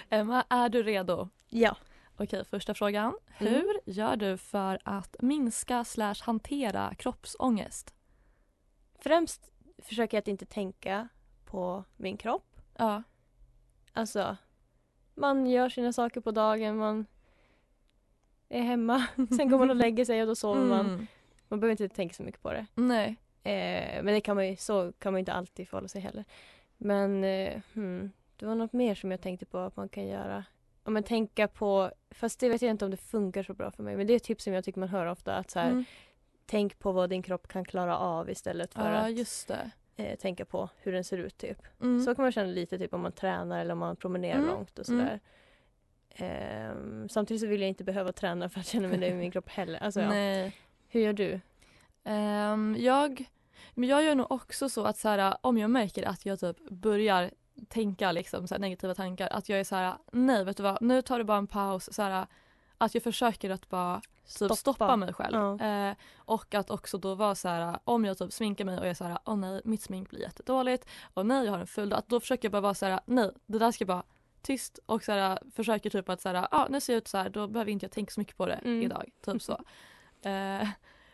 Emma, 0.09 0.45
är 0.49 0.69
du 0.69 0.83
redo? 0.83 1.29
Ja. 1.49 1.77
Okej, 2.17 2.45
första 2.45 2.73
frågan. 2.73 3.13
Mm. 3.37 3.53
Hur 3.53 3.79
gör 3.85 4.15
du 4.15 4.37
för 4.37 4.79
att 4.83 5.15
minska 5.19 5.83
slash 5.83 6.15
hantera 6.21 6.95
kroppsångest? 6.95 7.93
Främst 8.99 9.51
försöker 9.77 10.17
jag 10.17 10.21
att 10.21 10.27
inte 10.27 10.45
tänka 10.45 11.07
på 11.45 11.83
min 11.97 12.17
kropp. 12.17 12.61
Ja. 12.77 13.03
Alltså, 13.93 14.37
man 15.15 15.47
gör 15.47 15.69
sina 15.69 15.93
saker 15.93 16.21
på 16.21 16.31
dagen, 16.31 16.77
man 16.77 17.05
är 18.49 18.61
hemma, 18.61 19.07
sen 19.37 19.49
går 19.49 19.59
man 19.59 19.69
och 19.69 19.75
lägger 19.75 20.05
sig 20.05 20.21
och 20.21 20.27
då 20.27 20.35
sover 20.35 20.65
man. 20.65 20.85
Mm. 20.85 21.07
Man 21.47 21.59
behöver 21.59 21.71
inte 21.71 21.95
tänka 21.95 22.13
så 22.13 22.23
mycket 22.23 22.41
på 22.41 22.51
det. 22.53 22.65
Nej. 22.75 23.17
Eh, 23.43 24.03
men 24.03 24.05
det 24.05 24.21
kan 24.21 24.35
man 24.35 24.47
ju, 24.47 24.55
så 24.55 24.91
kan 24.99 25.13
man 25.13 25.19
inte 25.19 25.33
alltid 25.33 25.67
förhålla 25.67 25.87
sig 25.87 26.01
heller. 26.01 26.25
Men 26.83 27.23
eh, 27.23 27.61
hmm, 27.73 28.11
det 28.37 28.45
var 28.45 28.55
något 28.55 28.73
mer 28.73 28.95
som 28.95 29.11
jag 29.11 29.21
tänkte 29.21 29.45
på 29.45 29.57
att 29.57 29.75
man 29.75 29.89
kan 29.89 30.07
göra. 30.07 30.45
Ja, 30.83 30.91
men 30.91 31.03
tänka 31.03 31.47
på, 31.47 31.91
fast 32.11 32.39
det 32.39 32.49
vet 32.49 32.61
jag 32.61 32.71
inte 32.71 32.85
om 32.85 32.91
det 32.91 32.97
funkar 32.97 33.43
så 33.43 33.53
bra 33.53 33.71
för 33.71 33.83
mig. 33.83 33.95
Men 33.97 34.07
det 34.07 34.13
är 34.13 34.15
ett 34.17 34.23
tips 34.23 34.43
som 34.43 34.53
jag 34.53 34.63
tycker 34.63 34.79
man 34.79 34.89
hör 34.89 35.05
ofta. 35.05 35.35
Att 35.35 35.51
så 35.51 35.59
här, 35.59 35.69
Mm. 35.71 35.85
Tänk 36.45 36.79
på 36.79 36.91
vad 36.91 37.09
din 37.09 37.21
kropp 37.23 37.47
kan 37.47 37.65
klara 37.65 37.97
av 37.97 38.29
istället 38.29 38.73
för 38.73 38.91
Ja, 38.93 38.97
att 38.97 39.17
just 39.17 39.47
det. 39.47 39.71
eh, 39.95 40.15
tänka 40.17 40.45
på 40.45 40.69
hur 40.77 40.91
den 40.91 41.03
ser 41.03 41.17
ut. 41.17 41.37
typ. 41.37 41.57
Mm. 41.81 41.99
Så 42.03 42.15
kan 42.15 42.23
man 42.23 42.31
känna 42.31 42.51
lite 42.51 42.77
typ 42.77 42.93
om 42.93 43.01
man 43.01 43.11
tränar 43.11 43.59
eller 43.61 43.71
om 43.73 43.79
man 43.79 43.95
promenerar 43.95 44.35
Mm. 44.37 44.47
långt 44.49 44.79
och 44.79 44.89
Mm. 44.89 44.99
sådär. 45.05 45.19
Ehm, 46.15 47.09
samtidigt 47.09 47.41
så 47.41 47.47
vill 47.47 47.61
jag 47.61 47.67
inte 47.69 47.83
behöva 47.83 48.11
träna 48.11 48.49
för 48.49 48.59
att 48.59 48.65
känna 48.67 48.87
mig 48.87 48.97
nöjd 48.97 49.11
med 49.11 49.19
min 49.19 49.31
kropp 49.31 49.49
heller. 49.49 49.79
Alltså, 49.83 49.99
ja. 50.01 50.09
Nej. 50.09 50.55
Hur 50.87 51.01
gör 51.01 51.13
du? 51.13 51.39
Ehm, 52.03 52.75
jag, 52.79 53.25
men 53.73 53.89
jag 53.89 54.03
gör 54.03 54.15
nog 54.15 54.31
också 54.31 54.69
så 54.69 54.83
att 54.83 54.97
så 54.97 55.09
här, 55.09 55.37
om 55.41 55.57
jag 55.57 55.69
märker 55.69 56.03
att 56.07 56.25
jag 56.25 56.39
typ 56.39 56.69
börjar 56.69 57.31
tänka 57.69 58.11
liksom, 58.11 58.47
så 58.47 58.53
här, 58.53 58.59
negativa 58.59 58.95
tankar 58.95 59.27
att 59.27 59.49
jag 59.49 59.59
är 59.59 59.63
så 59.63 59.75
här, 59.75 59.93
nej 60.11 60.43
vet 60.43 60.57
du 60.57 60.63
vad, 60.63 60.81
nu 60.81 61.01
tar 61.01 61.17
du 61.17 61.23
bara 61.23 61.37
en 61.37 61.47
paus. 61.47 61.93
Så 61.93 62.01
här, 62.01 62.27
att 62.77 62.93
jag 62.93 63.03
försöker 63.03 63.49
att 63.49 63.69
bara 63.69 64.01
typ 64.39 64.51
stoppa, 64.51 64.95
mig 64.95 65.13
själv. 65.13 65.35
Ja. 65.35 65.65
Eh, 65.89 65.95
och 66.15 66.53
att 66.53 66.69
också 66.71 66.97
då 66.97 67.15
vara 67.15 67.35
så 67.35 67.47
här, 67.47 67.79
om 67.83 68.05
jag 68.05 68.17
typ 68.17 68.33
sminkar 68.33 68.65
mig 68.65 68.77
och 68.77 68.83
jag 68.85 68.89
är 68.89 68.93
så 68.93 69.03
här, 69.03 69.17
åh 69.25 69.35
nej 69.35 69.61
mitt 69.65 69.81
smink 69.81 70.09
blir 70.09 70.19
jättedåligt 70.21 70.85
och 71.13 71.25
nej 71.25 71.45
jag 71.45 71.51
har 71.51 71.79
en 71.79 71.89
dag. 71.89 71.99
Att 71.99 72.09
då 72.09 72.19
försöker 72.19 72.45
jag 72.45 72.51
bara 72.51 72.61
vara 72.61 72.73
så 72.73 72.85
här, 72.85 72.99
nej 73.05 73.31
det 73.45 73.59
där 73.59 73.71
ska 73.71 73.85
bara 73.85 74.03
tyst 74.41 74.79
och 74.85 75.03
så 75.03 75.11
här, 75.11 75.39
försöker 75.55 75.89
typ 75.89 76.09
att 76.09 76.21
så 76.21 76.29
här, 76.29 76.47
ah, 76.51 76.67
nu 76.69 76.81
ser 76.81 76.93
jag 76.93 76.97
ut 76.97 77.07
så 77.07 77.17
här 77.17 77.29
då 77.29 77.47
behöver 77.47 77.71
inte 77.71 77.85
jag 77.85 77.91
tänka 77.91 78.11
så 78.11 78.19
mycket 78.19 78.37
på 78.37 78.45
det 78.45 78.53
Mm. 78.53 78.81
idag. 78.81 79.09
Typ 79.25 79.41
så. 79.41 79.61
Eh, 80.23 80.67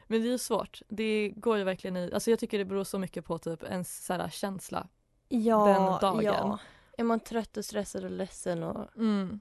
men 0.07 0.21
det 0.21 0.27
är 0.27 0.31
ju 0.31 0.37
svårt. 0.37 0.81
Det 0.87 1.33
går 1.35 1.57
ju 1.57 1.63
verkligen 1.63 1.97
i, 1.97 2.11
alltså 2.13 2.29
jag 2.29 2.39
tycker 2.39 2.57
det 2.57 2.65
beror 2.65 2.83
så 2.83 2.99
mycket 2.99 3.25
på 3.25 3.37
typ 3.37 3.63
ens 3.63 4.05
så 4.05 4.27
känsla. 4.31 4.87
Ja, 5.29 5.65
Den 5.67 5.83
dagen. 6.11 6.23
ja. 6.23 6.59
Är 6.97 7.03
man 7.03 7.19
trött 7.19 7.57
och 7.57 7.65
stressad 7.65 8.03
och 8.03 8.11
ledsen 8.11 8.63
och 8.63 8.95
Mm. 8.97 9.39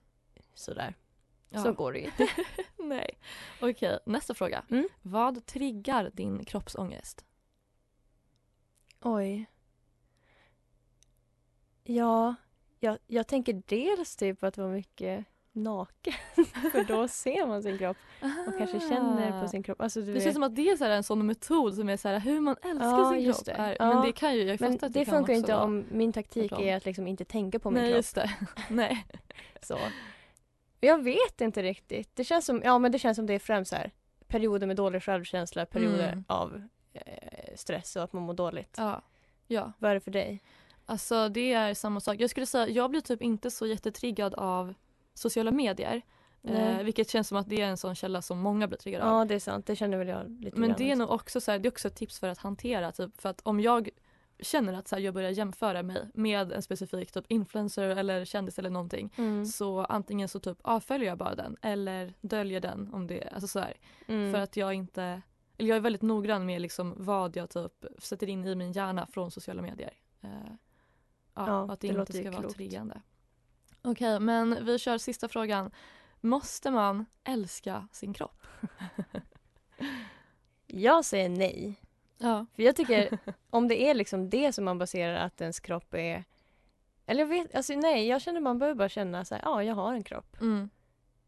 sådär. 0.54 0.94
Ja. 1.48 1.62
Så 1.62 1.72
går 1.72 1.92
det 1.92 1.98
ju 1.98 2.04
inte. 2.04 2.28
Nej. 2.76 3.18
Okej, 3.60 3.98
nästa 4.06 4.34
fråga. 4.34 4.64
Mm. 4.70 4.88
Vad 5.02 5.46
triggar 5.46 6.10
din 6.14 6.44
kroppsångest? 6.44 7.24
Oj. 9.00 9.46
Ja, 11.84 12.34
jag, 12.80 12.98
jag 13.06 13.26
tänker 13.26 13.62
dels 13.66 14.16
typ 14.16 14.42
att 14.44 14.58
vara 14.58 14.68
mycket 14.68 15.24
naken. 15.56 16.14
För 16.72 16.84
då 16.84 17.08
ser 17.08 17.46
man 17.46 17.62
sin 17.62 17.78
kropp 17.78 17.96
och 18.46 18.58
kanske 18.58 18.80
känner 18.80 19.42
på 19.42 19.48
sin 19.48 19.62
kropp. 19.62 19.80
Alltså, 19.80 20.00
Det 20.00 20.12
vet. 20.12 20.22
känns 20.22 20.34
som 20.34 20.42
att 20.42 20.56
det 20.56 20.70
är 20.70 20.76
så 20.76 20.84
en 20.84 21.02
sån 21.02 21.26
metod 21.26 21.74
som 21.74 21.88
är 21.88 21.96
så 21.96 22.08
här 22.08 22.20
hur 22.20 22.40
man 22.40 22.56
älskar 22.62 22.86
Ja, 22.86 23.10
sin 23.12 23.24
kropp. 23.32 23.44
det. 23.44 23.52
Är. 23.52 23.76
Ja. 23.78 23.94
Men 23.94 24.02
det 24.06 24.12
kan 24.12 24.34
ju, 24.34 24.42
jag 24.42 24.60
Men 24.60 24.78
det 24.78 25.04
kan 25.04 25.14
funkar 25.16 25.32
inte 25.34 25.54
om 25.54 25.84
min 25.90 26.12
taktik 26.12 26.52
är 26.52 26.76
att 26.76 26.84
liksom 26.84 27.06
inte 27.06 27.24
tänka 27.24 27.58
på 27.58 27.70
min 27.70 27.82
Nej 27.82 27.90
kropp. 27.90 27.96
just 27.98 28.14
det. 28.14 28.30
Nej. 28.70 29.06
Så. 29.62 29.78
Jag 30.80 31.02
vet 31.04 31.40
inte 31.40 31.62
riktigt. 31.62 32.16
Det 32.16 32.24
känns 32.24 32.44
som, 32.46 32.62
ja, 32.64 32.78
men 32.78 32.92
det 32.92 32.98
känns 32.98 33.16
som 33.16 33.26
det 33.26 33.34
är 33.34 33.38
främst 33.38 33.70
så 33.70 33.76
här, 33.76 33.90
perioder 34.28 34.66
med 34.66 34.76
dålig 34.76 35.02
självkänsla, 35.02 35.66
perioder 35.66 36.08
Mm. 36.12 36.24
av 36.28 36.62
eh, 36.92 37.02
stress 37.56 37.96
och 37.96 38.02
att 38.02 38.12
man 38.12 38.22
mår 38.22 38.34
dåligt. 38.34 38.74
Ja. 38.78 39.02
Ja. 39.46 39.72
Vad 39.78 39.90
är 39.90 39.94
det 39.94 40.00
för 40.00 40.10
dig? 40.10 40.42
Alltså 40.86 41.28
det 41.28 41.52
är 41.52 41.74
samma 41.74 42.00
sak. 42.00 42.16
Jag 42.20 42.30
skulle 42.30 42.46
säga 42.46 42.68
jag 42.68 42.90
blir 42.90 43.00
typ 43.00 43.22
inte 43.22 43.50
så 43.50 43.66
jättetriggad 43.66 44.34
av 44.34 44.74
sociala 45.18 45.50
medier. 45.50 46.02
Eh, 46.42 46.78
vilket 46.82 47.10
känns 47.10 47.28
som 47.28 47.38
att 47.38 47.48
det 47.48 47.60
är 47.60 47.66
en 47.66 47.76
sån 47.76 47.94
källa 47.94 48.22
som 48.22 48.38
många 48.38 48.66
blir 48.68 48.78
triggade 48.78 49.04
av. 49.04 49.18
Ja, 49.18 49.24
det 49.24 49.34
är 49.34 49.38
sant. 49.38 49.66
Det 49.66 49.76
känner 49.76 49.98
väl 49.98 50.08
jag 50.08 50.30
lite 50.44 50.58
Men 50.60 50.74
det 50.78 50.90
är 50.90 50.96
nog 50.96 51.10
också 51.10 51.40
så 51.40 51.50
här, 51.50 51.58
det 51.58 51.68
är 51.68 51.70
också 51.70 51.88
ett 51.88 51.94
tips 51.96 52.18
för 52.20 52.28
att 52.28 52.38
hantera 52.38 52.92
typ 52.92 53.20
för 53.20 53.28
att 53.28 53.40
om 53.44 53.60
jag 53.60 53.88
känner 54.40 54.72
att 54.72 54.88
så 54.88 54.96
här, 54.96 55.02
jag 55.02 55.14
börjar 55.14 55.30
jämföra 55.30 55.82
mig 55.82 56.08
med 56.14 56.52
en 56.52 56.62
specifik 56.62 57.12
typ 57.12 57.24
influencer 57.28 57.88
eller 57.88 58.24
kändis 58.24 58.58
eller 58.58 58.70
någonting 58.70 59.12
Mm. 59.18 59.46
så 59.46 59.84
antingen 59.84 60.28
så 60.28 60.40
typ 60.40 60.58
avföljer 60.62 61.08
jag 61.08 61.18
bara 61.18 61.34
den 61.34 61.56
eller 61.62 62.14
döljer 62.20 62.60
den 62.60 62.94
om 62.94 63.06
det 63.06 63.28
alltså 63.32 63.48
så 63.48 63.58
här, 63.60 63.74
Mm. 64.06 64.32
för 64.32 64.40
att 64.40 64.56
jag 64.56 64.74
inte 64.74 65.22
eller 65.58 65.68
jag 65.68 65.76
är 65.76 65.80
väldigt 65.80 66.02
noggrann 66.02 66.46
med 66.46 66.62
liksom 66.62 66.94
vad 66.96 67.36
jag 67.36 67.50
typ 67.50 67.84
sätter 67.98 68.28
in 68.28 68.44
i 68.44 68.54
min 68.54 68.72
hjärna 68.72 69.06
från 69.06 69.30
sociala 69.30 69.62
medier. 69.62 69.92
Eh, 70.22 70.28
ja, 71.34 71.72
att 71.72 71.80
det, 71.80 71.92
det 71.92 72.00
inte 72.00 72.12
ska 72.12 72.30
vara 72.30 72.40
klokt. 72.40 72.54
triggande. 72.56 73.00
Okej, 73.86 74.20
men 74.20 74.64
vi 74.64 74.78
kör 74.78 74.98
sista 74.98 75.28
frågan. 75.28 75.70
Måste 76.20 76.70
man 76.70 77.06
älska 77.24 77.88
sin 77.92 78.14
kropp? 78.14 78.42
Jag 80.66 81.04
säger 81.04 81.28
nej. 81.28 81.74
Ja. 82.18 82.46
För 82.54 82.62
jag 82.62 82.76
tycker 82.76 83.18
om 83.50 83.68
det 83.68 83.82
är 83.90 83.94
liksom 83.94 84.30
det 84.30 84.52
som 84.52 84.64
man 84.64 84.78
baserar 84.78 85.14
att 85.26 85.40
ens 85.40 85.60
kropp 85.60 85.94
är 85.94 86.24
Eller 87.06 87.20
jag 87.20 87.26
vet, 87.28 87.54
alltså 87.54 87.74
nej 87.74 88.06
jag 88.08 88.22
känner 88.22 88.40
man 88.40 88.58
behöver 88.58 88.78
bara 88.78 88.88
känna 88.88 89.24
så 89.24 89.34
här, 89.34 89.42
ja 89.44 89.62
jag 89.62 89.74
har 89.74 89.92
en 89.94 90.02
kropp. 90.04 90.40
Mm. 90.40 90.70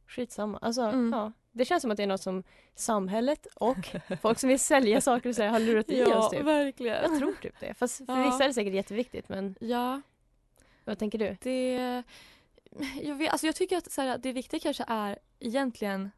Skitsamma. 0.06 0.58
Alltså 0.62 0.82
Mm. 0.82 1.12
ja. 1.12 1.32
Det 1.52 1.64
känns 1.64 1.80
som 1.82 1.90
att 1.90 1.96
det 1.96 2.02
är 2.02 2.06
något 2.06 2.20
som 2.20 2.42
samhället 2.74 3.46
och 3.54 3.96
folk 4.22 4.38
som 4.38 4.48
vill 4.48 4.60
sälja 4.60 5.00
saker 5.00 5.28
och 5.28 5.34
så 5.34 5.42
här, 5.42 5.50
har 5.50 5.60
lurat 5.60 5.90
i 5.90 6.04
oss 6.04 6.30
typ. 6.30 6.42
verkligen. 6.42 7.02
Jag 7.10 7.18
tror 7.18 7.32
typ 7.32 7.60
det. 7.60 7.74
Fast 7.74 7.96
för 8.06 8.16
Ja. 8.18 8.24
vissa 8.24 8.44
är 8.44 8.48
det 8.48 8.54
säkert 8.54 8.74
jätteviktigt 8.74 9.28
men 9.28 9.54
Ja, 9.60 10.00
vad 10.84 10.98
tänker 10.98 11.18
du? 11.18 11.36
det... 11.40 12.02
Jag, 13.02 13.14
vet, 13.14 13.32
alltså 13.32 13.46
jag 13.46 13.56
tycker 13.56 13.76
att 13.76 13.92
så 13.92 14.02
här, 14.02 14.18
det 14.18 14.32
viktiga 14.32 14.60
kanske 14.60 14.84
är 14.88 15.18
egentligen 15.40 16.10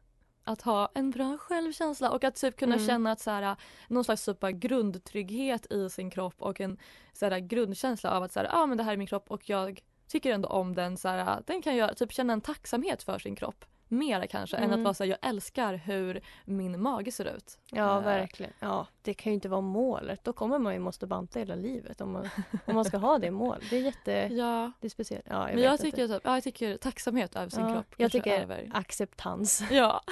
att 0.43 0.61
ha 0.61 0.91
en 0.93 1.11
bra 1.11 1.37
självkänsla 1.37 2.11
och 2.11 2.23
att 2.23 2.35
typ 2.35 2.57
kunna 2.57 2.75
Mm. 2.75 2.87
känna 2.87 3.11
att 3.11 3.19
så 3.19 3.31
här, 3.31 3.55
någon 3.87 4.03
slags 4.03 4.25
typ 4.25 4.43
av 4.43 4.51
grundtrygghet 4.51 5.71
i 5.71 5.89
sin 5.89 6.09
kropp 6.11 6.35
och 6.37 6.61
en 6.61 6.77
så 7.13 7.25
här, 7.29 7.39
grundkänsla 7.39 8.11
av 8.11 8.23
att 8.23 8.31
så 8.31 8.39
här, 8.39 8.49
ah, 8.51 8.65
men 8.65 8.77
det 8.77 8.83
här 8.83 8.93
är 8.93 8.97
min 8.97 9.07
kropp 9.07 9.31
och 9.31 9.49
jag 9.49 9.79
tycker 10.07 10.33
ändå 10.33 10.49
om 10.49 10.75
den. 10.75 10.97
Så 10.97 11.07
här, 11.07 11.43
den 11.47 11.61
kan 11.61 11.75
jag 11.75 11.97
typ 11.97 12.11
känna 12.13 12.33
en 12.33 12.41
tacksamhet 12.41 13.03
för 13.03 13.19
sin 13.19 13.35
kropp. 13.35 13.65
Mera 13.91 14.27
kanske 14.27 14.57
än 14.57 14.63
att 14.63 14.69
Mm. 14.69 14.83
vara 14.83 14.93
så 14.93 15.03
här, 15.03 15.09
jag 15.09 15.29
älskar 15.29 15.73
hur 15.73 16.21
min 16.45 16.81
mage 16.81 17.11
ser 17.11 17.25
ut. 17.35 17.57
Ja 17.71 17.97
Eh, 17.97 18.03
verkligen. 18.03 18.53
Ja, 18.59 18.87
det 19.01 19.13
kan 19.13 19.31
ju 19.31 19.33
inte 19.33 19.49
vara 19.49 19.61
målet. 19.61 20.23
Då 20.23 20.33
kommer 20.33 20.59
man 20.59 20.73
ju 20.73 20.79
måste 20.79 21.07
banta 21.07 21.39
hela 21.39 21.55
livet 21.55 22.01
om 22.01 22.11
man, 22.11 22.29
om 22.65 22.75
man 22.75 22.85
ska 22.85 22.97
ha 22.97 23.17
det 23.19 23.31
mål. 23.31 23.57
Det 23.69 23.77
är 23.77 23.81
jätte... 23.81 24.11
Ja, 24.11 24.71
Det 24.79 24.87
är 24.87 24.89
speciellt. 24.89 25.25
Ja, 25.29 25.47
jag 25.49 25.55
men 25.55 25.63
jag 25.63 25.79
tycker, 25.79 26.07
typ, 26.07 26.21
ja, 26.23 26.33
jag 26.33 26.43
tycker 26.43 26.77
tacksamhet 26.77 27.35
över 27.35 27.49
sin 27.49 27.63
Ja, 27.63 27.73
kropp. 27.73 27.95
jag 27.97 28.11
tycker- 28.11 28.41
över. 28.41 28.69
acceptans. 28.73 29.63
Ja. 29.71 30.01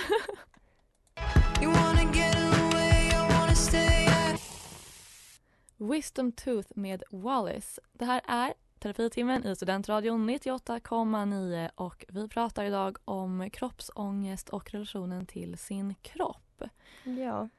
Wisdom 5.77 6.31
Tooth 6.31 6.69
med 6.75 7.03
Wallis. 7.12 7.79
Det 7.93 8.05
här 8.05 8.21
är 8.27 8.53
Terapitimmen 8.79 9.45
i 9.45 9.55
Studentradion 9.55 10.29
98,9 10.29 11.69
och 11.75 12.05
vi 12.09 12.27
pratar 12.27 12.63
idag 12.63 12.98
om 13.05 13.50
kroppsångest 13.50 14.50
och 14.50 14.71
relationen 14.71 15.25
till 15.25 15.57
sin 15.57 15.95
kropp. 15.95 16.63
Ja. 17.03 17.50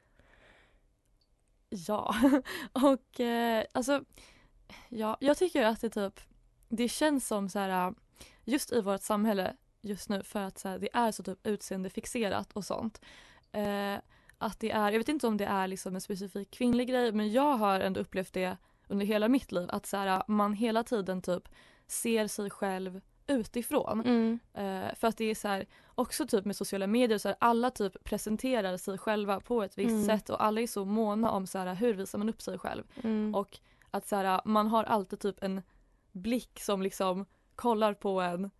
Ja, 1.69 2.15
och 2.71 3.19
eh, 3.19 3.65
alltså 3.71 4.03
ja, 4.89 5.17
jag 5.19 5.37
tycker 5.37 5.63
att 5.63 5.81
det 5.81 5.89
typ 5.89 6.19
det 6.69 6.87
känns 6.87 7.27
som 7.27 7.49
så 7.49 7.59
här 7.59 7.93
just 8.43 8.71
i 8.71 8.81
vårt 8.81 9.01
samhälle 9.01 9.55
just 9.81 10.09
nu 10.09 10.23
för 10.23 10.39
att 10.39 10.59
så 10.59 10.69
här, 10.69 10.79
det 10.79 10.89
är 10.93 11.11
så 11.11 11.23
typ 11.23 11.47
utseendefixerat 11.47 12.53
och 12.53 12.65
sånt. 12.65 13.01
Eh, 13.51 13.95
att 14.37 14.59
det 14.59 14.71
är, 14.71 14.91
jag 14.91 14.99
vet 14.99 15.09
inte 15.09 15.27
om 15.27 15.37
det 15.37 15.45
är 15.45 15.67
liksom 15.67 15.95
en 15.95 16.01
specifik 16.01 16.51
kvinnlig 16.51 16.87
grej 16.87 17.11
men 17.11 17.31
jag 17.31 17.57
har 17.57 17.79
ändå 17.79 17.99
upplevt 17.99 18.33
det 18.33 18.57
under 18.91 19.05
hela 19.05 19.27
mitt 19.27 19.51
liv 19.51 19.69
att 19.71 19.85
så 19.85 19.97
här, 19.97 20.23
man 20.27 20.53
hela 20.53 20.83
tiden 20.83 21.21
typ 21.21 21.49
ser 21.87 22.27
sig 22.27 22.49
själv 22.49 23.01
utifrån. 23.27 24.01
Mm. 24.01 24.39
Eh, 24.53 24.95
för 24.95 25.07
att 25.07 25.17
det 25.17 25.25
är 25.25 25.35
så 25.35 25.47
här, 25.47 25.65
också 25.95 26.27
typ 26.27 26.45
med 26.45 26.55
sociala 26.55 26.87
medier, 26.87 27.17
så 27.17 27.27
här, 27.27 27.37
alla 27.39 27.71
typ 27.71 28.03
presenterar 28.03 28.77
sig 28.77 28.97
själva 28.97 29.39
på 29.39 29.63
ett 29.63 29.77
visst 29.77 29.91
Mm. 29.91 30.05
sätt 30.05 30.29
och 30.29 30.43
alla 30.43 30.61
är 30.61 30.67
så 30.67 30.85
måna 30.85 31.31
om 31.31 31.47
så 31.47 31.57
här, 31.59 31.75
hur 31.75 31.93
visar 31.93 32.19
man 32.19 32.29
upp 32.29 32.41
sig 32.41 32.57
själv. 32.57 32.83
Mm. 33.03 33.35
Och 33.35 33.59
att 33.91 34.07
så 34.07 34.15
här, 34.15 34.41
man 34.45 34.67
har 34.67 34.83
alltid 34.83 35.19
typ 35.19 35.43
en 35.43 35.61
blick 36.11 36.59
som 36.59 36.81
liksom 36.81 37.25
kollar 37.55 37.93
på 37.93 38.21
en 38.21 38.51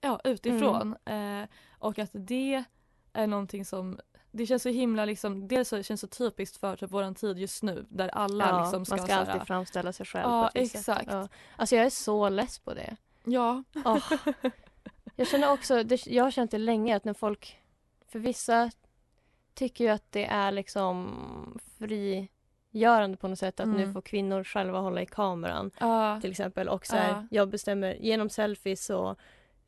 ja, 0.00 0.20
utifrån. 0.24 0.96
Eh, 1.04 1.42
och 1.78 1.98
att 1.98 2.10
det 2.12 2.64
är 3.12 3.26
någonting 3.26 3.64
som 3.64 4.00
det 4.32 4.46
känns 4.46 4.62
så 4.62 4.68
himla 4.68 5.04
liksom, 5.04 5.48
dels 5.48 5.68
så 5.68 5.82
känns 5.82 6.00
det 6.00 6.06
så 6.14 6.24
typiskt 6.24 6.56
för 6.56 6.76
typ 6.76 6.90
våran 6.90 7.14
tid 7.14 7.38
just 7.38 7.62
nu 7.62 7.86
där 7.88 8.08
alla 8.08 8.48
ja, 8.48 8.62
liksom 8.62 8.84
ska, 8.84 8.96
man 8.96 9.04
ska 9.06 9.14
alltid 9.14 9.42
framställa 9.46 9.92
sig 9.92 10.06
själv 10.06 10.24
Ja, 10.30 10.50
på 10.54 10.58
ett 10.58 10.74
exakt. 10.74 11.08
Ja. 11.10 11.28
Alltså 11.56 11.76
jag 11.76 11.84
är 11.86 11.90
så 11.90 12.28
less 12.28 12.58
på 12.58 12.74
det. 12.74 12.96
Ja. 13.24 13.62
Åh. 13.84 14.12
Jag 15.16 15.28
känner 15.28 15.52
också, 15.52 15.82
det, 15.82 16.06
jag 16.06 16.24
har 16.24 16.30
känt 16.30 16.50
det 16.50 16.58
länge 16.58 16.96
att 16.96 17.04
när 17.04 17.14
folk, 17.14 17.58
för 18.08 18.18
vissa 18.18 18.70
tycker 19.54 19.84
ju 19.84 19.90
att 19.90 20.12
det 20.12 20.24
är 20.24 20.52
liksom 20.52 21.58
frigörande 21.78 23.16
på 23.16 23.28
något 23.28 23.38
sätt 23.38 23.60
att 23.60 23.68
nu 23.68 23.82
Mm. 23.82 23.92
får 23.92 24.00
kvinnor 24.02 24.44
själva 24.44 24.78
hålla 24.78 25.02
i 25.02 25.06
kameran 25.06 25.70
Ja. 25.80 26.18
till 26.20 26.30
exempel 26.30 26.68
och 26.68 26.86
så 26.86 26.96
här, 26.96 27.08
Ja. 27.10 27.26
jag 27.30 27.48
bestämmer 27.48 27.94
genom 27.94 28.30
selfies 28.30 28.84
så 28.84 29.16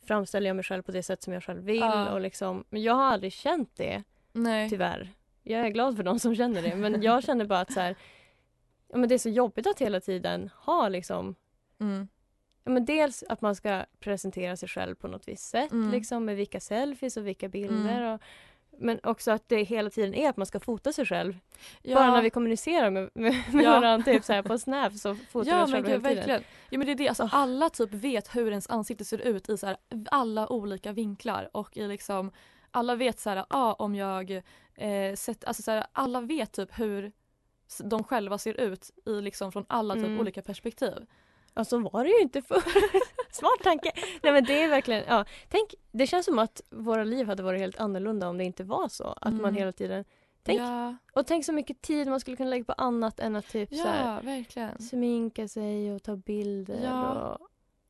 framställer 0.06 0.47
jag 0.47 0.56
mig 0.56 0.64
själv 0.64 0.83
på 0.83 0.92
det 0.92 1.02
sätt 1.02 1.23
som 1.23 1.33
jag 1.33 1.42
själv 1.44 1.62
vill 1.62 1.81
Ja. 1.81 2.11
och 2.12 2.20
liksom, 2.20 2.64
men 2.70 2.83
jag 2.83 2.94
har 2.94 3.05
aldrig 3.05 3.33
känt 3.33 3.70
det 3.77 4.03
Nej. 4.35 4.70
tyvärr. 4.70 5.12
Jag 5.42 5.61
är 5.66 5.68
glad 5.68 5.97
för 5.97 6.03
de 6.03 6.18
som 6.18 6.37
känner 6.37 6.62
det 6.62 6.77
men 6.77 7.03
jag 7.03 7.23
känner 7.25 7.44
bara 7.44 7.61
att 7.61 7.73
så 7.73 7.81
här, 7.81 7.97
ja, 8.88 8.97
men 8.99 9.09
det 9.09 9.14
är 9.14 9.18
så 9.18 9.29
jobbigt 9.29 9.66
att 9.66 9.81
hela 9.81 10.01
tiden 10.01 10.51
ha 10.57 10.88
liksom 10.88 11.35
Mm. 11.81 12.09
Ja, 12.64 12.70
men 12.70 12.85
dels 12.85 13.25
att 13.29 13.40
man 13.40 13.55
ska 13.57 13.85
presentera 14.01 14.57
sig 14.57 14.68
själv 14.68 14.94
på 14.94 15.09
något 15.09 15.29
visst 15.29 15.49
sätt, 15.49 15.73
Mm. 15.73 15.90
liksom 15.90 16.25
med 16.25 16.37
vilka 16.37 16.61
selfies 16.61 17.16
och 17.16 17.27
vilka 17.27 17.49
bilder. 17.49 17.97
Mm. 18.01 18.12
Och, 18.14 18.20
men 18.79 19.01
också 19.03 19.31
att 19.31 19.49
det 19.49 19.62
hela 19.62 19.90
tiden 19.90 20.14
är 20.14 20.29
att 20.29 20.37
man 20.37 20.47
ska 20.47 20.61
fota 20.61 20.92
sig 20.92 21.07
själv. 21.07 21.38
Ja. 21.83 21.94
Bara 21.94 22.11
när 22.11 22.23
vi 22.23 22.31
kommunicerar 22.31 22.90
med, 22.90 23.11
med, 23.14 23.35
med 23.53 23.64
Ja. 23.64 23.70
varandra 23.81 24.05
typ 24.12 24.25
så 24.25 24.33
här 24.33 24.42
på 24.42 24.59
Snap 24.59 24.92
så 24.92 25.14
fotar 25.14 25.44
vi 25.44 25.51
Ja 25.51 25.64
oss 25.64 25.70
men 25.70 25.85
själva 25.85 26.09
hela 26.09 26.09
tiden. 26.09 26.16
verkligen. 26.16 26.42
Ja 26.70 26.79
men 26.79 26.87
det 26.87 26.92
är 26.92 26.97
det, 26.97 27.09
alltså, 27.09 27.29
alla 27.33 27.70
typ 27.70 27.92
vet 27.92 28.37
hur 28.37 28.49
ens 28.51 28.70
ansikte 28.70 29.05
ser 29.05 29.18
ut 29.18 29.49
i 29.49 29.57
så 29.59 29.66
här, 29.66 29.77
alla 30.11 30.49
olika 30.53 30.92
vinklar 30.92 31.49
och 31.53 31.77
i 31.77 31.88
liksom 31.88 32.31
alla 32.75 32.95
vet 32.97 33.21
så 33.21 33.31
här, 33.31 33.45
ah, 33.49 33.73
om 33.73 33.95
jag 33.95 34.31
eh, 34.75 35.15
sett, 35.15 35.45
alltså 35.45 35.63
så 35.63 35.71
här, 35.71 35.87
alla 35.93 36.21
vet 36.21 36.53
typ 36.53 36.79
hur 36.79 37.13
de 37.85 38.05
själva 38.05 38.39
ser 38.39 38.61
ut 38.61 38.91
i 39.07 39.11
liksom 39.21 39.53
från 39.53 39.65
alla 39.69 39.95
typ 39.95 40.05
Mm. 40.05 40.21
olika 40.21 40.43
perspektiv. 40.43 41.07
Ja, 41.55 41.65
så 41.65 41.79
var 41.79 42.05
det 42.05 42.11
ju 42.11 42.21
inte 42.21 42.43
förr. 42.43 42.63
Smart 43.33 43.59
tanke. 43.63 43.93
Nej 44.23 44.33
men 44.33 44.45
det 44.45 44.63
är 44.63 44.69
verkligen, 44.69 45.05
ja. 45.09 45.25
Tänk, 45.49 45.75
det 45.93 46.07
känns 46.07 46.27
som 46.27 46.39
att 46.39 46.61
våra 46.71 47.05
liv 47.05 47.27
hade 47.27 47.43
varit 47.43 47.61
helt 47.61 47.81
annorlunda 47.81 48.29
om 48.29 48.39
det 48.39 48.45
inte 48.45 48.65
var 48.65 48.89
så. 48.89 49.05
Att 49.21 49.33
man 49.33 49.41
Mm. 49.41 49.55
hela 49.55 49.73
tiden, 49.73 50.05
tänk, 50.43 50.61
Ja, 50.61 50.97
och 51.13 51.27
tänk 51.27 51.45
så 51.45 51.53
mycket 51.53 51.83
tid 51.83 52.09
man 52.09 52.21
skulle 52.21 52.37
kunna 52.37 52.51
lägga 52.51 52.65
på 52.65 52.73
annat 52.73 53.21
än 53.21 53.37
att 53.37 53.49
typ 53.49 53.75
så 53.75 53.83
här, 53.89 54.15
ja 54.15 54.21
verkligen. 54.21 54.83
sminka 54.83 55.49
sig 55.49 55.93
och 55.95 56.03
ta 56.03 56.17
bilder 56.17 56.81
Ja. 56.85 57.11
och 57.35 57.41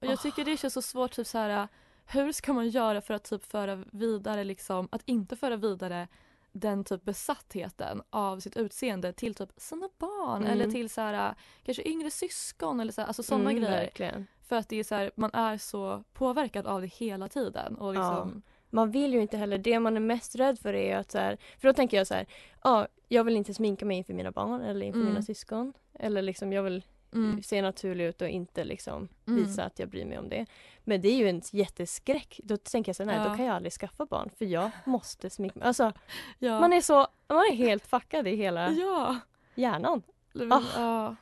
Och 0.01 0.07
jag 0.07 0.11
Åh. 0.12 0.23
tycker 0.23 0.44
det 0.44 0.57
känns 0.57 0.75
så 0.75 0.83
svårt 0.83 1.12
typ 1.12 1.27
så 1.27 1.38
här 1.38 1.68
hur 2.06 2.32
ska 2.32 2.52
man 2.52 2.68
göra 2.68 3.00
för 3.00 3.14
att 3.14 3.24
typ 3.24 3.44
föra 3.44 3.84
vidare 3.92 4.44
liksom 4.44 4.88
att 4.92 5.02
inte 5.04 5.36
föra 5.36 5.56
vidare 5.56 6.08
den 6.52 6.84
typ 6.84 7.02
besattheten 7.04 8.02
av 8.10 8.40
sitt 8.40 8.56
utseende 8.56 9.12
till 9.12 9.34
typ 9.34 9.48
sina 9.56 9.88
barn 9.98 10.42
Mm. 10.42 10.52
eller 10.52 10.70
till 10.70 10.90
så 10.90 11.00
här 11.00 11.34
kanske 11.64 11.88
yngre 11.88 12.10
syskon 12.10 12.80
eller 12.80 12.92
så 12.92 13.00
här, 13.00 13.08
alltså 13.08 13.22
sådana 13.22 13.50
Mm, 13.50 13.62
grejer. 13.62 13.80
Verkligen. 13.80 14.26
För 14.48 14.56
att 14.56 14.68
det 14.68 14.76
är 14.76 14.84
så 14.84 14.94
här, 14.94 15.10
man 15.16 15.30
är 15.32 15.58
så 15.58 16.04
påverkad 16.12 16.66
av 16.66 16.80
det 16.80 16.86
hela 16.86 17.28
tiden 17.28 17.76
och 17.76 17.94
liksom 17.94 18.42
Man 18.70 18.90
vill 18.90 19.12
ju 19.14 19.20
inte 19.20 19.36
heller, 19.36 19.58
det 19.58 19.80
man 19.80 19.96
är 19.96 20.00
mest 20.00 20.34
rädd 20.36 20.58
för 20.58 20.74
är 20.74 20.96
att 20.96 21.10
så 21.10 21.18
här, 21.18 21.38
för 21.58 21.68
då 21.68 21.74
tänker 21.74 21.96
jag 21.96 22.06
så 22.06 22.14
här, 22.14 22.26
ja, 22.62 22.86
jag 23.08 23.24
vill 23.24 23.36
inte 23.36 23.54
sminka 23.54 23.84
mig 23.84 23.96
inför 23.98 24.14
mina 24.14 24.30
barn 24.30 24.60
eller 24.60 24.86
inför 24.86 25.00
Mm. 25.00 25.12
mina 25.12 25.22
syskon. 25.22 25.72
Eller 25.92 26.22
liksom 26.22 26.52
jag 26.52 26.62
vill 26.62 26.84
mm, 27.14 27.42
se 27.42 27.62
naturlig 27.62 28.05
ut 28.05 28.22
och 28.22 28.29
inte 28.29 28.64
liksom 28.64 29.09
Mm. 29.27 29.44
visa 29.44 29.64
att 29.64 29.79
jag 29.79 29.88
bryr 29.88 30.05
mig 30.05 30.18
om 30.18 30.29
det. 30.29 30.46
Men 30.85 31.00
det 31.00 31.09
är 31.09 31.16
ju 31.16 31.29
en 31.29 31.42
jätteskräck. 31.53 32.40
Då 32.44 32.57
tänker 32.57 32.88
jag 32.88 32.96
så 32.96 33.05
nej 33.05 33.16
Ja. 33.16 33.29
då 33.29 33.37
kan 33.37 33.44
jag 33.46 33.57
aldrig 33.57 33.72
skaffa 33.72 34.07
barn 34.07 34.31
för 34.38 34.44
jag 34.44 34.70
måste 34.85 35.31
sminka 35.31 35.59
mig. 35.59 35.68
Alltså 35.68 35.92
ja. 36.38 36.61
man 36.61 36.72
är 36.72 36.81
så, 36.81 37.07
man 37.29 37.38
är 37.38 37.55
helt 37.57 37.87
fuckad 37.87 38.29
i 38.29 38.37
hela 38.37 38.70
ja. 38.70 39.16
hjärnan. 39.55 40.03
Men, 40.33 40.53
Ah. 40.53 40.62
ja. 40.77 41.16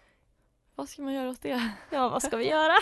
Vad 0.74 0.88
ska 0.88 1.02
man 1.02 1.12
göra 1.14 1.31
åt 1.31 1.42
det? 1.42 1.70
Ja 1.90 2.09
vad 2.09 2.22
ska 2.22 2.37
vi 2.37 2.48
göra? 2.48 2.74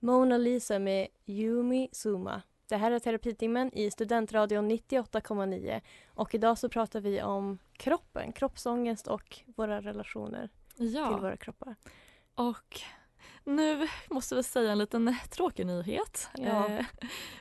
Mona 0.00 0.36
Lisa 0.38 0.78
med 0.78 1.08
Yumi 1.26 1.88
Suma. 1.92 2.42
Det 2.68 2.76
här 2.76 2.90
är 2.90 2.98
Terapitimmen 2.98 3.70
i 3.74 3.90
Studentradion 3.90 4.70
98,9 4.70 5.80
och 6.14 6.34
idag 6.34 6.58
så 6.58 6.68
pratar 6.68 7.00
vi 7.00 7.22
om 7.22 7.58
kroppen, 7.72 8.32
kroppsångest 8.32 9.06
och 9.08 9.38
våra 9.56 9.80
relationer 9.80 10.48
till 10.76 10.94
Ja. 10.94 11.16
våra 11.16 11.36
kroppar. 11.36 11.74
Och 12.34 12.80
nu 13.44 13.88
måste 14.10 14.34
vi 14.34 14.42
säga 14.42 14.72
en 14.72 14.78
liten 14.78 15.16
tråkig 15.30 15.66
nyhet. 15.66 16.28
Ja. 16.34 16.68
Eh, 16.68 16.84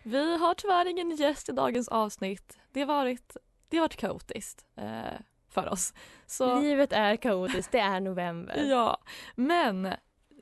vi 0.04 0.38
har 0.38 0.54
tyvärr 0.54 0.86
ingen 0.86 1.16
gäst 1.16 1.50
i 1.50 1.52
dagens 1.52 1.88
avsnitt. 1.88 2.58
Det 2.72 2.80
har 2.80 2.88
varit, 2.88 3.38
det 3.70 3.78
har 3.78 3.82
varit 3.82 3.96
kaotiskt 3.96 4.66
eh, 4.76 5.02
för 5.50 5.70
oss. 5.70 5.94
Så, 6.26 6.60
Livet 6.62 6.94
är 6.94 7.16
kaotiskt, 7.16 7.72
det 7.72 7.80
är 7.80 8.00
november. 8.00 8.64
ja, 8.70 8.98
men 9.36 9.86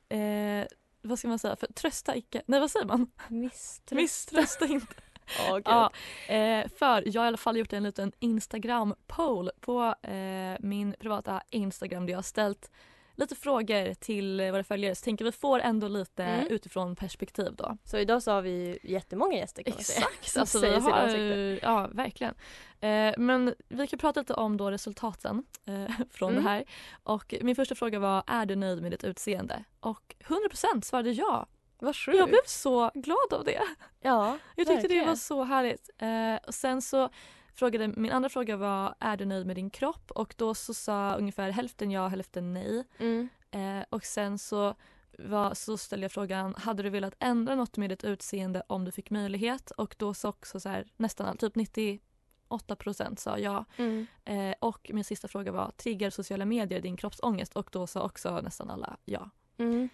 eh, 0.09 0.65
vad 1.05 1.19
ska 1.19 1.27
man 1.27 1.39
säga? 1.39 1.55
För 1.55 1.67
trösta 1.67 2.15
icke. 2.15 2.41
Nej, 2.45 2.59
vad 2.59 2.71
säger 2.71 2.85
man? 2.85 3.07
Misströst. 3.27 3.91
Misströsta 3.91 4.65
inte. 4.65 4.93
Gud. 5.51 5.63
Ja, 5.65 5.91
eh, 6.27 6.67
för 6.77 7.03
jag 7.05 7.21
har 7.21 7.25
i 7.25 7.27
alla 7.27 7.37
fall 7.37 7.57
gjort 7.57 7.73
en 7.73 7.83
liten 7.83 8.11
Instagram-poll 8.19 9.51
på 9.59 9.95
eh, 10.01 10.55
min 10.59 10.95
privata 10.99 11.41
Instagram 11.49 12.05
där 12.05 12.13
jag 12.13 12.17
har 12.17 12.23
ställt 12.23 12.71
lite 13.15 13.35
frågor 13.35 13.93
till 13.93 14.41
våra 14.51 14.63
följare 14.63 14.95
så 14.95 15.03
tänker 15.03 15.25
vi 15.25 15.31
får 15.31 15.59
ändå 15.59 15.87
lite 15.87 16.23
Mm. 16.23 16.47
utifrån 16.47 16.95
perspektiv 16.95 17.55
då. 17.55 17.77
Så 17.83 17.97
idag 17.97 18.23
så 18.23 18.31
har 18.31 18.41
vi 18.41 18.79
jättemånga 18.83 19.37
gäster 19.37 19.63
kan 19.63 19.73
man 19.73 19.83
säga. 19.83 20.07
Exakt, 20.21 20.37
alltså 20.37 20.59
vi 20.59 20.69
har, 20.79 21.59
ja 21.61 21.87
verkligen. 21.91 22.33
Eh, 22.79 23.13
men 23.17 23.55
vi 23.67 23.87
kan 23.87 23.99
prata 23.99 24.19
lite 24.19 24.33
om 24.33 24.57
då 24.57 24.71
resultaten 24.71 25.43
eh, 25.65 25.91
från 26.11 26.31
Mm. 26.31 26.43
det 26.43 26.49
här. 26.49 26.63
Och 27.03 27.35
min 27.41 27.55
första 27.55 27.75
fråga 27.75 27.99
var, 27.99 28.23
är 28.27 28.45
du 28.45 28.55
nöjd 28.55 28.81
med 28.81 28.91
ditt 28.91 29.03
utseende? 29.03 29.63
Och 29.79 30.15
100% 30.27 30.81
svarade 30.81 31.11
ja. 31.11 31.45
Vad 31.79 31.95
sjukt. 31.95 32.17
Jag 32.17 32.29
blev 32.29 32.39
så 32.45 32.91
glad 32.93 33.33
av 33.33 33.43
det. 33.43 33.61
Ja, 34.01 34.37
Jag 34.55 34.67
tyckte 34.67 34.73
det 34.81 34.81
verkligen. 34.81 35.07
var 35.07 35.15
så 35.15 35.43
härligt. 35.43 35.89
Eh, 35.97 36.47
och 36.47 36.53
sen 36.53 36.81
så 36.81 37.09
frågade, 37.55 37.87
min 37.87 38.11
andra 38.11 38.29
fråga 38.29 38.57
var, 38.57 38.95
är 38.99 39.17
du 39.17 39.25
nöjd 39.25 39.47
med 39.47 39.55
din 39.55 39.69
kropp? 39.69 40.11
Och 40.11 40.35
då 40.37 40.53
så 40.55 40.73
sa 40.73 41.15
ungefär 41.15 41.49
hälften 41.49 41.91
ja, 41.91 42.07
hälften 42.07 42.53
nej. 42.53 42.83
Mm. 42.97 43.29
Eh, 43.51 43.85
och 43.89 44.03
sen 44.03 44.37
så, 44.37 44.75
var, 45.17 45.53
så 45.53 45.77
ställde 45.77 46.03
jag 46.03 46.11
frågan, 46.11 46.55
hade 46.57 46.83
du 46.83 46.89
velat 46.89 47.15
ändra 47.19 47.55
något 47.55 47.77
med 47.77 47.89
ditt 47.89 48.03
utseende 48.03 48.63
om 48.67 48.85
du 48.85 48.91
fick 48.91 49.09
möjlighet? 49.09 49.71
Och 49.71 49.95
då 49.97 50.13
sa 50.13 50.29
också 50.29 50.59
så 50.59 50.69
här, 50.69 50.87
nästan 50.97 51.37
typ 51.37 51.55
98 51.55 52.75
procent 52.75 53.19
sa 53.19 53.39
ja. 53.39 53.65
Mm. 53.77 54.07
Eh, 54.25 54.55
och 54.59 54.91
min 54.93 55.03
sista 55.03 55.27
fråga 55.27 55.51
var, 55.51 55.71
triggar 55.71 56.09
sociala 56.09 56.45
medier 56.45 56.81
din 56.81 56.97
kroppsångest? 56.97 57.55
Och 57.55 57.69
då 57.71 57.87
sa 57.87 58.05
också 58.05 58.41
nästan 58.41 58.69
alla 58.69 58.97
ja. 59.05 59.29
Mm. 59.57 59.89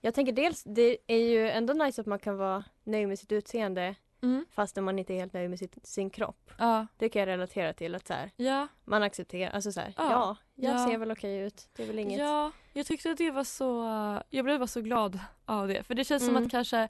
Jag 0.00 0.14
tänker 0.14 0.32
dels, 0.32 0.62
det 0.64 0.98
är 1.06 1.30
ju 1.30 1.50
ändå 1.50 1.72
nice 1.72 2.00
att 2.00 2.06
man 2.06 2.18
kan 2.18 2.36
vara 2.36 2.64
nöjd 2.84 3.08
med 3.08 3.18
sitt 3.18 3.32
utseende 3.32 3.94
Mm. 4.22 4.46
fastän 4.50 4.84
man 4.84 4.98
inte 4.98 5.14
är 5.14 5.18
helt 5.18 5.32
nöjd 5.32 5.50
med 5.50 5.58
sitt, 5.58 5.86
sin 5.86 6.10
kropp. 6.10 6.50
Ja. 6.58 6.86
Det 6.96 7.08
kan 7.08 7.20
jag 7.20 7.26
relatera 7.26 7.72
till 7.72 7.94
att 7.94 8.06
så 8.06 8.12
här, 8.14 8.30
Ja. 8.36 8.68
man 8.84 9.02
accepterar, 9.02 9.50
alltså 9.50 9.72
så 9.72 9.80
här, 9.80 9.94
Ja. 9.96 10.10
ja, 10.10 10.36
jag 10.54 10.74
Ja. 10.80 10.86
ser 10.88 10.98
väl 10.98 11.10
okej 11.10 11.38
ut. 11.40 11.68
Det 11.76 11.82
är 11.82 11.86
väl 11.86 11.98
inget. 11.98 12.18
Ja, 12.20 12.50
jag 12.72 12.86
tyckte 12.86 13.10
att 13.10 13.18
det 13.18 13.30
var 13.30 13.44
så... 13.44 13.84
Jag 14.30 14.44
blev 14.44 14.58
bara 14.58 14.66
så 14.66 14.80
glad 14.80 15.18
av 15.44 15.68
det. 15.68 15.82
För 15.82 15.94
det 15.94 16.04
känns 16.04 16.22
som 16.24 16.30
Mm. 16.36 16.44
att 16.46 16.50
kanske 16.50 16.88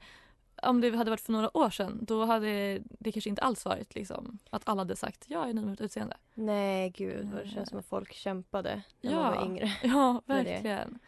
om 0.62 0.80
det 0.80 0.96
hade 0.96 1.10
varit 1.10 1.20
för 1.20 1.32
några 1.32 1.56
år 1.56 1.70
sedan 1.70 1.98
då 2.02 2.24
hade 2.24 2.78
det 2.84 3.12
kanske 3.12 3.30
inte 3.30 3.42
alls 3.42 3.64
varit 3.64 3.94
liksom 3.94 4.38
att 4.50 4.62
alla 4.68 4.80
hade 4.80 4.96
sagt 4.96 5.24
ja, 5.28 5.38
jag 5.40 5.48
är 5.48 5.54
nöjd 5.54 5.66
med 5.66 5.70
mitt 5.70 5.80
utseende. 5.80 6.16
Nej 6.34 6.90
gud 6.90 7.30
vad 7.34 7.44
det 7.44 7.48
känns 7.48 7.68
som 7.68 7.78
att 7.78 7.86
folk 7.86 8.12
kämpade 8.12 8.82
när 9.00 9.12
Ja. 9.12 9.18
man 9.20 9.34
var 9.36 9.44
yngre. 9.44 9.72
Ja, 9.82 10.22
verkligen. 10.26 10.98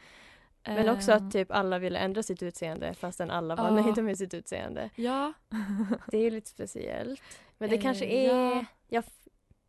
Men 0.67 0.89
också 0.89 1.13
att 1.13 1.33
typ 1.33 1.51
alla 1.51 1.79
ville 1.79 1.99
ändra 1.99 2.23
sitt 2.23 2.43
utseende 2.43 2.95
fastän 2.95 3.31
alla 3.31 3.57
var 3.57 3.65
Ja. 3.65 3.71
nöjda 3.83 4.03
med 4.03 4.19
sitt 4.19 4.35
utseende. 4.35 4.91
Ja. 4.97 5.33
Det 6.11 6.17
är 6.19 6.23
ju 6.23 6.31
lite 6.31 6.49
speciellt. 6.51 7.21
Men 7.59 7.71
det 7.71 7.77
Eh, 7.77 7.83
kanske 7.83 8.05
är... 8.05 8.29
ja. 8.55 8.65
Jag, 8.89 9.05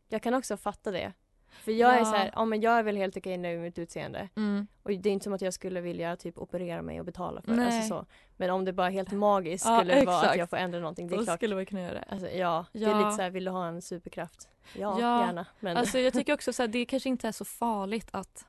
jag 0.08 0.22
kan 0.22 0.34
också 0.34 0.56
fatta 0.56 0.90
det. 0.90 1.12
För 1.50 1.72
jag 1.72 1.94
är 1.94 1.98
Ja. 1.98 2.04
så 2.04 2.14
här, 2.16 2.30
ja 2.34 2.44
men 2.44 2.60
jag 2.60 2.78
är 2.78 2.82
väl 2.82 2.96
helt 2.96 3.16
okej 3.16 3.36
nöjd 3.38 3.56
med 3.56 3.64
mitt 3.64 3.78
utseende. 3.78 4.28
Mm. 4.36 4.66
Och 4.82 4.90
det 4.90 5.08
är 5.08 5.12
inte 5.12 5.24
som 5.24 5.32
att 5.32 5.40
jag 5.42 5.54
skulle 5.54 5.80
vilja 5.80 6.16
typ 6.16 6.38
operera 6.38 6.82
mig 6.82 7.00
och 7.00 7.06
betala 7.06 7.42
för 7.42 7.52
det. 7.56 7.66
Alltså 7.66 7.88
så. 7.88 8.06
Men 8.36 8.50
om 8.50 8.64
det 8.64 8.72
bara 8.72 8.88
helt 8.88 9.12
magiskt 9.12 9.66
Ja, 9.66 9.78
skulle 9.78 10.04
vara 10.04 10.16
att 10.16 10.22
exakt. 10.22 10.38
jag 10.38 10.50
får 10.50 10.56
ändra 10.56 10.78
någonting. 10.80 11.06
Det 11.08 11.14
är 11.14 11.18
Då 11.18 11.24
klart. 11.24 11.38
skulle 11.38 11.54
man 11.54 11.66
kunna 11.66 11.82
göra 11.82 11.94
det. 11.94 12.04
Alltså, 12.08 12.28
ja, 12.30 12.66
det 12.72 12.78
är 12.84 12.88
Ja. 12.90 12.98
lite 12.98 13.10
så 13.16 13.22
här, 13.22 13.30
vill 13.30 13.44
du 13.44 13.50
ha 13.50 13.66
en 13.66 13.82
superkraft? 13.82 14.48
Ja, 14.74 15.00
Ja. 15.00 15.26
gärna. 15.26 15.46
Men 15.60 15.76
Alltså 15.76 15.98
jag 15.98 16.12
tycker 16.12 16.34
också 16.34 16.62
att 16.62 16.72
det 16.72 16.84
kanske 16.84 17.08
inte 17.08 17.28
är 17.28 17.32
så 17.32 17.44
farligt 17.44 18.08
att 18.12 18.46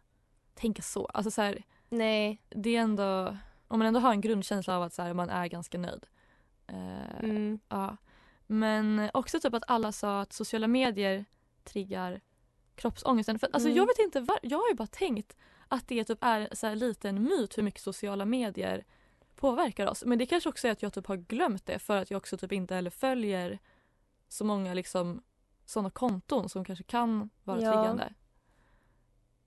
tänka 0.55 0.81
så. 0.81 1.05
Alltså 1.05 1.31
så 1.31 1.41
här, 1.41 1.63
nej. 1.89 2.41
det 2.49 2.75
är 2.75 2.81
ändå, 2.81 3.37
om 3.67 3.79
man 3.79 3.87
ändå 3.87 3.99
har 3.99 4.11
en 4.11 4.21
grundkänsla 4.21 4.75
av 4.75 4.83
att 4.83 4.93
så 4.93 5.01
här, 5.01 5.13
man 5.13 5.29
är 5.29 5.47
ganska 5.47 5.77
nöjd. 5.77 6.05
Eh, 6.67 7.19
Mm. 7.23 7.59
Ja. 7.69 7.97
Men 8.47 9.09
också 9.13 9.39
typ 9.39 9.53
att 9.53 9.63
alla 9.67 9.91
sa 9.91 10.21
att 10.21 10.33
sociala 10.33 10.67
medier 10.67 11.25
triggar 11.63 12.21
kroppsångesten. 12.75 13.39
För, 13.39 13.49
alltså, 13.53 13.69
Mm. 13.69 13.77
Jag 13.77 13.85
vet 13.87 13.99
inte, 13.99 14.19
var, 14.21 14.39
jag 14.41 14.57
har 14.57 14.69
ju 14.69 14.75
bara 14.75 14.87
tänkt 14.87 15.37
att 15.67 15.87
det 15.87 16.03
typ 16.03 16.17
är 16.23 16.49
så 16.55 16.67
här 16.67 16.75
lite 16.75 17.09
en 17.09 17.23
myt 17.23 17.57
hur 17.57 17.63
mycket 17.63 17.81
sociala 17.81 18.25
medier 18.25 18.85
påverkar 19.35 19.87
oss. 19.87 20.03
Men 20.05 20.17
det 20.19 20.25
kanske 20.25 20.49
också 20.49 20.67
är 20.67 20.71
att 20.71 20.81
jag 20.81 20.93
typ 20.93 21.07
har 21.07 21.15
glömt 21.17 21.65
det 21.65 21.79
för 21.79 21.97
att 21.97 22.11
jag 22.11 22.17
också 22.17 22.37
typ 22.37 22.51
inte 22.51 22.75
heller 22.75 22.89
följer 22.89 23.59
så 24.27 24.45
många 24.45 24.73
liksom 24.73 25.21
sådana 25.65 25.89
konton 25.89 26.49
som 26.49 26.65
kanske 26.65 26.83
kan 26.83 27.29
vara 27.43 27.61
Ja. 27.61 27.71
triggande. 27.73 28.13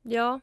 Ja. 0.02 0.40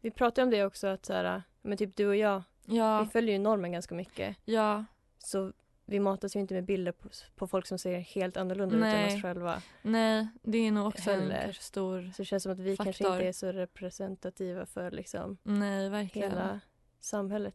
Vi 0.00 0.10
pratade 0.10 0.44
om 0.44 0.50
det 0.50 0.64
också 0.64 0.86
att 0.86 1.06
så 1.06 1.12
här, 1.12 1.42
men 1.62 1.78
typ 1.78 1.96
du 1.96 2.06
och 2.06 2.16
jag, 2.16 2.42
Ja, 2.66 3.02
vi 3.02 3.10
följer 3.10 3.32
ju 3.32 3.38
normen 3.38 3.72
ganska 3.72 3.94
mycket. 3.94 4.36
ja, 4.44 4.84
Så 5.18 5.52
vi 5.86 6.00
matas 6.00 6.36
ju 6.36 6.40
inte 6.40 6.54
med 6.54 6.64
bilder 6.64 6.92
på, 6.92 7.08
på 7.36 7.46
folk 7.46 7.66
som 7.66 7.78
ser 7.78 7.98
helt 7.98 8.36
annorlunda 8.36 8.76
ut 8.76 8.82
än 8.82 8.88
Nej. 8.88 9.16
oss 9.16 9.22
själva. 9.22 9.62
nej 9.82 10.28
det 10.42 10.58
är 10.58 10.70
nog 10.72 10.86
också 10.86 11.10
en 11.10 11.20
Heller. 11.20 11.42
kanske 11.44 11.62
stor, 11.62 12.10
Så 12.14 12.22
det 12.22 12.26
känns 12.26 12.42
som 12.42 12.52
att 12.52 12.58
vi 12.58 12.76
kanske 12.76 13.04
Faktor. 13.04 13.16
inte 13.16 13.28
är 13.28 13.32
så 13.32 13.52
representativa 13.52 14.66
för 14.66 14.90
liksom 14.90 15.38
nej 15.42 15.88
verkligen. 15.88 16.30
hela 16.30 16.60
samhället. 17.00 17.54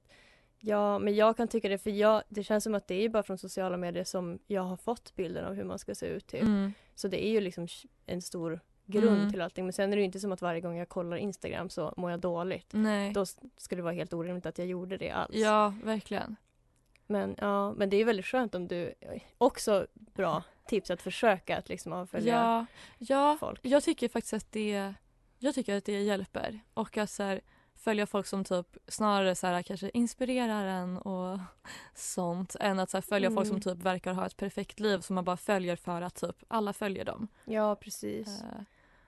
Ja, 0.59 0.99
men 0.99 1.15
jag 1.15 1.37
kan 1.37 1.47
tycka 1.47 1.69
det 1.69 1.77
för 1.77 1.89
jag, 1.89 2.23
det 2.29 2.43
känns 2.43 2.63
som 2.63 2.75
att 2.75 2.87
det 2.87 2.95
är 3.05 3.09
bara 3.09 3.23
från 3.23 3.37
sociala 3.37 3.77
medier 3.77 4.03
som 4.03 4.39
jag 4.47 4.61
har 4.61 4.77
fått 4.77 5.15
bilden 5.15 5.45
av 5.45 5.53
hur 5.53 5.63
man 5.63 5.79
ska 5.79 5.95
se 5.95 6.05
ut. 6.05 6.27
Typ. 6.27 6.41
Mm. 6.41 6.73
Så 6.95 7.07
det 7.07 7.25
är 7.25 7.29
ju 7.29 7.41
liksom 7.41 7.67
en 8.05 8.21
stor 8.21 8.59
grund 8.85 9.17
Mm. 9.19 9.31
till 9.31 9.41
allting. 9.41 9.65
Men 9.65 9.73
sen 9.73 9.91
är 9.91 9.95
det 9.95 9.99
ju 10.01 10.05
inte 10.05 10.19
som 10.19 10.31
att 10.31 10.41
varje 10.41 10.61
gång 10.61 10.77
jag 10.77 10.89
kollar 10.89 11.17
Instagram 11.17 11.69
så 11.69 11.93
mår 11.97 12.11
jag 12.11 12.19
dåligt. 12.19 12.67
Nej. 12.73 13.13
Då 13.13 13.25
skulle 13.57 13.79
det 13.79 13.83
vara 13.83 13.93
helt 13.93 14.13
orimligt 14.13 14.45
att 14.45 14.57
jag 14.57 14.67
gjorde 14.67 14.97
det 14.97 15.11
alls. 15.11 15.35
Ja, 15.35 15.73
verkligen. 15.83 16.35
Men, 17.07 17.35
ja, 17.37 17.71
men 17.73 17.89
det 17.89 17.97
är 17.97 18.05
väldigt 18.05 18.25
skönt 18.25 18.55
om 18.55 18.67
du 18.67 18.93
också 19.37 19.87
bra 19.95 20.43
tips 20.67 20.91
att 20.91 21.01
försöka 21.01 21.57
att 21.57 21.69
liksom 21.69 21.93
avfölja 21.93 22.33
Ja, 22.35 22.65
ja 22.97 23.37
folk. 23.39 23.59
jag 23.63 23.83
tycker 23.83 24.09
faktiskt 24.09 24.33
att 24.33 24.51
det, 24.51 24.93
jag 25.39 25.55
tycker 25.55 25.77
att 25.77 25.85
det 25.85 26.01
hjälper. 26.01 26.59
Och 26.73 26.97
att 26.97 27.09
så 27.09 27.23
här, 27.23 27.41
följa 27.75 28.05
folk 28.07 28.27
som 28.27 28.43
typ 28.43 28.77
snarare 28.87 29.35
så 29.35 29.47
här, 29.47 29.61
kanske 29.61 29.89
inspirerar 29.93 30.65
en 30.65 30.97
och 30.97 31.39
sånt. 31.95 32.55
Än 32.59 32.79
att 32.79 32.89
så 32.89 32.97
här, 32.97 33.01
följa 33.01 33.31
folk 33.31 33.47
som 33.47 33.55
Mm. 33.55 33.61
typ 33.61 33.85
verkar 33.85 34.13
ha 34.13 34.25
ett 34.25 34.37
perfekt 34.37 34.79
liv 34.79 34.99
som 34.99 35.15
man 35.15 35.23
bara 35.23 35.37
följer 35.37 35.75
för 35.75 36.01
att 36.01 36.15
typ 36.15 36.35
alla 36.47 36.73
följer 36.73 37.05
dem. 37.05 37.27
Ja, 37.45 37.75
precis. 37.75 38.41
Eh, 38.41 38.61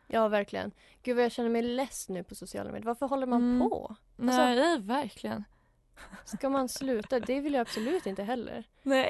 Ja, 0.08 0.28
verkligen. 0.28 0.72
Gud 1.04 1.16
vad 1.16 1.26
jag 1.26 1.32
känner 1.32 1.50
mig 1.50 1.62
less 1.62 2.10
nu 2.10 2.24
på 2.24 2.36
sociala 2.36 2.72
medier. 2.72 2.86
Varför 2.86 3.08
håller 3.08 3.28
man 3.28 3.42
Mm. 3.42 3.70
på? 3.70 3.96
nej, 4.16 4.56
nej, 4.56 4.80
verkligen. 4.82 5.44
Ska 6.26 6.50
man 6.50 6.70
sluta? 6.70 7.20
Det 7.20 7.40
vill 7.40 7.54
jag 7.54 7.62
absolut 7.62 8.06
inte 8.06 8.24
heller. 8.24 8.64
Nej. 8.84 9.10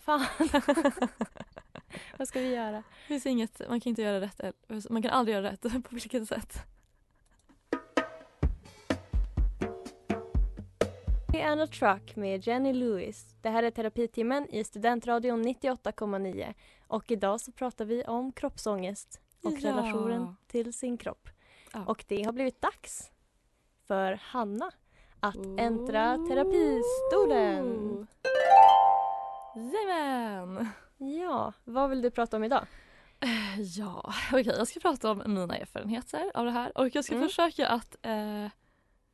Fan. 0.00 0.24
vad 2.18 2.28
ska 2.28 2.40
vi 2.40 2.54
göra? 2.54 2.76
Det 2.76 3.06
finns 3.08 3.26
inget, 3.26 3.68
man 3.68 3.80
kan 3.80 3.90
inte 3.90 4.02
göra 4.02 4.20
rätt. 4.20 4.40
Man 4.90 5.02
kan 5.02 5.10
aldrig 5.10 5.34
göra 5.36 5.50
rätt. 5.52 5.62
På 5.84 5.88
vilket 5.90 6.28
sätt? 6.28 6.56
Anna 11.44 11.66
Truck 11.66 12.16
med 12.16 12.46
Jenny 12.46 12.72
Lewis. 12.72 13.36
Det 13.42 13.48
här 13.50 13.62
är 13.62 13.70
terapitimmen 13.70 14.48
i 14.50 14.64
Studentradion 14.64 15.42
98,9. 15.46 16.54
Och 16.86 17.10
idag 17.10 17.40
så 17.40 17.52
pratar 17.52 17.84
vi 17.84 18.04
om 18.04 18.32
kroppsångest 18.32 19.20
och 19.42 19.52
Ja. 19.60 19.68
relationen 19.70 20.36
till 20.46 20.72
sin 20.72 20.98
kropp. 20.98 21.28
Ja. 21.72 21.84
Och 21.86 22.04
det 22.08 22.22
har 22.22 22.32
blivit 22.32 22.60
dags 22.60 23.10
för 23.86 24.12
Hanna 24.22 24.70
att 25.20 25.36
äntra 25.58 26.16
terapistolen. 26.28 28.06
Jajamän! 29.54 30.68
Ja, 30.96 31.52
vad 31.64 31.90
vill 31.90 32.02
du 32.02 32.10
prata 32.10 32.36
om 32.36 32.44
idag? 32.44 32.66
Ja, 33.76 34.12
okej 34.32 34.46
jag 34.58 34.68
ska 34.68 34.80
prata 34.80 35.10
om 35.10 35.22
mina 35.26 35.56
erfarenheter 35.56 36.30
av 36.34 36.44
det 36.44 36.50
här 36.50 36.78
och 36.78 36.94
jag 36.96 37.04
ska 37.04 37.14
Mm. 37.14 37.28
försöka 37.28 37.68
att 37.68 37.96
eh, 38.02 38.46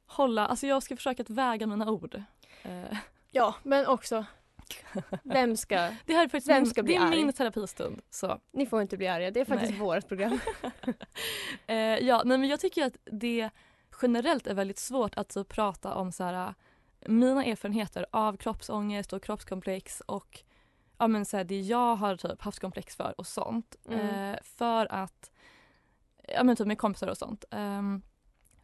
hålla, 0.07 0.47
alltså 0.47 0.67
jag 0.67 0.83
ska 0.83 0.97
försöka 0.97 1.23
att 1.23 1.31
väga 1.31 1.67
mina 1.67 1.91
ord. 1.91 2.23
Eh, 2.63 2.97
Ja, 3.31 3.55
men 3.63 3.87
också 3.87 4.25
vem 5.23 5.57
ska... 5.57 5.77
det 6.07 6.15
här 6.15 6.25
är 6.25 6.29
faktiskt 6.29 6.49
Vem 6.49 6.67
ska 6.67 6.83
bli 6.83 6.95
det 6.95 7.01
är 7.01 7.07
arg? 7.07 7.25
min 7.25 7.33
terapistund. 7.33 8.03
Så. 8.11 8.41
Ni 8.53 8.67
får 8.67 8.83
inte 8.83 8.97
bli 8.97 9.09
arga, 9.09 9.31
det 9.31 9.41
är 9.41 9.45
faktiskt 9.45 9.71
Nej. 9.71 9.81
vårt 9.81 10.09
program. 10.09 10.41
Eh, 11.67 11.77
ja, 11.77 12.23
nej, 12.25 12.39
men 12.39 12.49
jag 12.49 12.61
tycker 12.61 12.87
att 12.87 12.97
det 13.05 13.51
generellt 14.03 14.47
är 14.47 14.55
väldigt 14.55 14.79
svårt 14.79 15.15
att 15.15 15.33
så, 15.33 15.45
prata 15.45 15.95
om 15.95 16.13
så 16.13 16.25
här, 16.25 16.55
mina 17.07 17.45
erfarenheter 17.45 18.07
av 18.11 18.37
kroppsångest 18.37 19.13
och 19.13 19.23
kroppskomplex 19.23 20.01
och 20.01 20.43
ja, 20.99 21.09
men, 21.09 21.25
så 21.25 21.37
här, 21.37 21.45
det 21.45 21.61
jag 21.61 21.97
har 21.97 22.17
typ 22.17 22.43
haft 22.43 22.61
komplex 22.61 22.97
för 22.97 23.15
och 23.19 23.27
sånt. 23.27 23.77
Mm. 23.89 24.35
Eh, 24.35 24.39
för 24.43 24.93
att, 24.93 25.31
ja 26.35 26.45
men 26.45 26.57
typ 26.57 26.67
med 26.67 26.79
kompisar 26.79 27.09
och 27.09 27.19
sånt. 27.19 27.45
Ehm, 27.51 28.03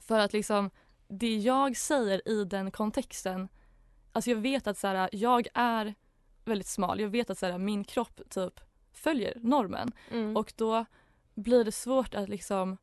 för 0.01 0.19
att 0.19 0.33
liksom 0.33 0.71
det 1.09 1.37
jag 1.37 1.77
säger 1.77 2.29
i 2.29 2.45
den 2.45 2.71
kontexten, 2.71 3.49
alltså 4.15 4.31
jag 4.31 4.37
vet 4.37 4.67
att 4.67 4.79
så 4.79 4.87
här, 4.87 5.09
jag 5.13 5.49
är 5.55 5.95
väldigt 6.45 6.67
smal, 6.67 7.01
jag 7.01 7.09
vet 7.09 7.31
att 7.31 7.39
så 7.39 7.47
här, 7.47 7.59
min 7.59 7.85
kropp 7.85 8.21
typ 8.31 8.61
följer 8.93 9.39
normen. 9.41 9.93
Mm. 10.11 10.37
Och 10.37 10.53
då 10.57 10.85
blir 11.35 11.65
det 11.65 11.73
svårt 11.73 12.15
att 12.15 12.29
liksom... 12.29 12.77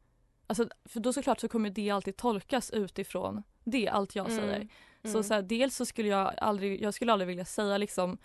Alltså, 0.47 0.69
för 0.85 0.99
då 0.99 1.13
såklart 1.13 1.39
så 1.39 1.47
kommer 1.47 1.69
det 1.69 1.89
alltid 1.89 2.17
tolkas 2.17 2.71
utifrån 2.71 3.43
det, 3.63 3.89
allt 3.89 4.15
jag 4.15 4.31
säger. 4.31 4.55
Mm. 4.55 4.69
Så, 5.03 5.09
Mm. 5.09 5.23
så 5.23 5.33
här, 5.33 5.41
dels 5.41 5.75
så 5.75 5.85
skulle 5.85 6.09
jag 6.09 6.33
aldrig, 6.37 6.81
jag 6.81 6.93
skulle 6.93 7.11
aldrig 7.11 7.27
vilja 7.27 7.45
säga 7.45 7.77
liksom, 7.77 8.17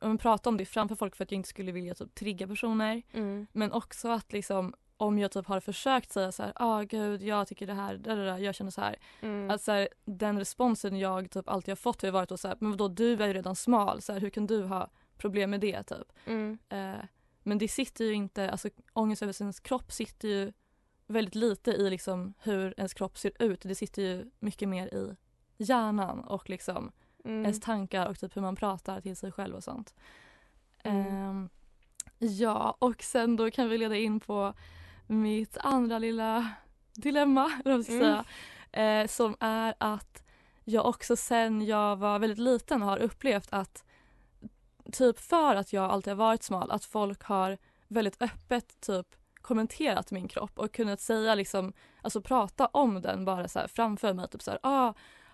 om 0.00 0.18
prata 0.18 0.48
om 0.48 0.56
det 0.56 0.64
framför 0.64 0.94
folk 0.94 1.16
för 1.16 1.24
att 1.24 1.30
jag 1.32 1.36
inte 1.36 1.48
skulle 1.48 1.72
vilja 1.72 1.94
typ 1.94 2.14
trigga 2.14 2.46
personer. 2.46 3.02
Mm. 3.12 3.46
Men 3.52 3.72
också 3.72 4.08
att 4.08 4.32
liksom 4.32 4.74
om 5.02 5.18
jag 5.18 5.30
typ 5.30 5.46
har 5.46 5.60
försökt 5.60 6.12
säga 6.12 6.32
så 6.32 6.42
här, 6.42 6.52
ah 6.56 6.82
gud 6.82 7.22
jag 7.22 7.48
tycker 7.48 7.66
det 7.66 7.74
här, 7.74 7.94
där, 7.96 8.16
där, 8.16 8.24
där, 8.24 8.38
jag 8.38 8.54
känner 8.54 8.70
så 8.70 8.80
här. 8.80 8.96
Mm. 9.20 9.50
Att 9.50 9.62
så 9.62 9.72
här, 9.72 9.88
den 10.04 10.38
responsen 10.38 10.98
jag 10.98 11.30
typ 11.30 11.48
alltid 11.48 11.72
har 11.72 11.76
fått 11.76 12.02
har 12.02 12.10
varit 12.10 12.28
då 12.28 12.36
så 12.36 12.48
här, 12.48 12.56
men 12.60 12.70
vadå 12.70 12.88
du 12.88 13.22
är 13.22 13.26
ju 13.26 13.32
redan 13.32 13.56
smal, 13.56 14.02
så 14.02 14.12
här, 14.12 14.20
hur 14.20 14.30
kan 14.30 14.46
du 14.46 14.62
ha 14.62 14.90
problem 15.16 15.50
med 15.50 15.60
det 15.60 15.82
typ? 15.82 16.12
Mm. 16.26 16.58
Eh, 16.68 17.04
men 17.42 17.58
det 17.58 17.68
sitter 17.68 18.04
ju 18.04 18.12
inte, 18.12 18.50
alltså 18.50 18.68
ångest 18.92 19.22
över 19.22 19.32
sin 19.32 19.52
kropp 19.52 19.92
sitter 19.92 20.28
ju 20.28 20.52
väldigt 21.06 21.34
lite 21.34 21.70
i 21.70 21.90
liksom 21.90 22.34
hur 22.38 22.74
ens 22.76 22.94
kropp 22.94 23.18
ser 23.18 23.42
ut. 23.42 23.60
Det 23.62 23.74
sitter 23.74 24.02
ju 24.02 24.30
mycket 24.38 24.68
mer 24.68 24.94
i 24.94 25.16
hjärnan 25.56 26.20
och 26.20 26.50
liksom 26.50 26.92
Mm. 27.24 27.42
ens 27.42 27.60
tankar 27.60 28.06
och 28.06 28.18
typ 28.18 28.36
hur 28.36 28.42
man 28.42 28.56
pratar 28.56 29.00
till 29.00 29.16
sig 29.16 29.32
själv 29.32 29.54
och 29.54 29.64
sånt. 29.64 29.94
Ehm, 30.82 31.48
ja, 32.18 32.76
och 32.78 33.02
sen 33.02 33.36
då 33.36 33.50
kan 33.50 33.68
vi 33.68 33.78
leda 33.78 33.96
in 33.96 34.20
på 34.20 34.54
mitt 35.06 35.56
andra 35.60 35.98
lilla 35.98 36.48
dilemma, 36.94 37.44
eller 37.44 37.64
vad 37.64 37.74
man 37.74 37.84
ska 37.84 37.92
Mm. 37.92 38.02
säga. 38.04 38.24
Eh, 39.02 39.06
som 39.08 39.36
är 39.40 39.74
att 39.78 40.22
jag 40.64 40.86
också 40.86 41.16
sen 41.16 41.66
jag 41.66 41.96
var 41.96 42.18
väldigt 42.18 42.38
liten 42.38 42.82
har 42.82 42.98
upplevt 42.98 43.48
att 43.52 43.84
typ 44.92 45.18
för 45.18 45.54
att 45.56 45.72
jag 45.72 45.90
alltid 45.90 46.10
har 46.10 46.18
varit 46.18 46.42
smal, 46.42 46.70
att 46.70 46.84
folk 46.84 47.22
har 47.22 47.58
väldigt 47.88 48.22
öppet 48.22 48.80
typ 48.80 49.06
kommenterat 49.40 50.10
min 50.10 50.28
kropp 50.28 50.58
och 50.58 50.72
kunnat 50.72 51.00
säga 51.00 51.34
liksom, 51.34 51.72
alltså 52.02 52.20
prata 52.22 52.66
om 52.66 53.02
den 53.02 53.24
bara 53.24 53.48
så 53.48 53.58
här 53.58 53.66
framför 53.68 54.12
mig. 54.14 54.28
Typ 54.28 54.42
så 54.42 54.50
här, 54.50 54.60
ah, 54.62 54.92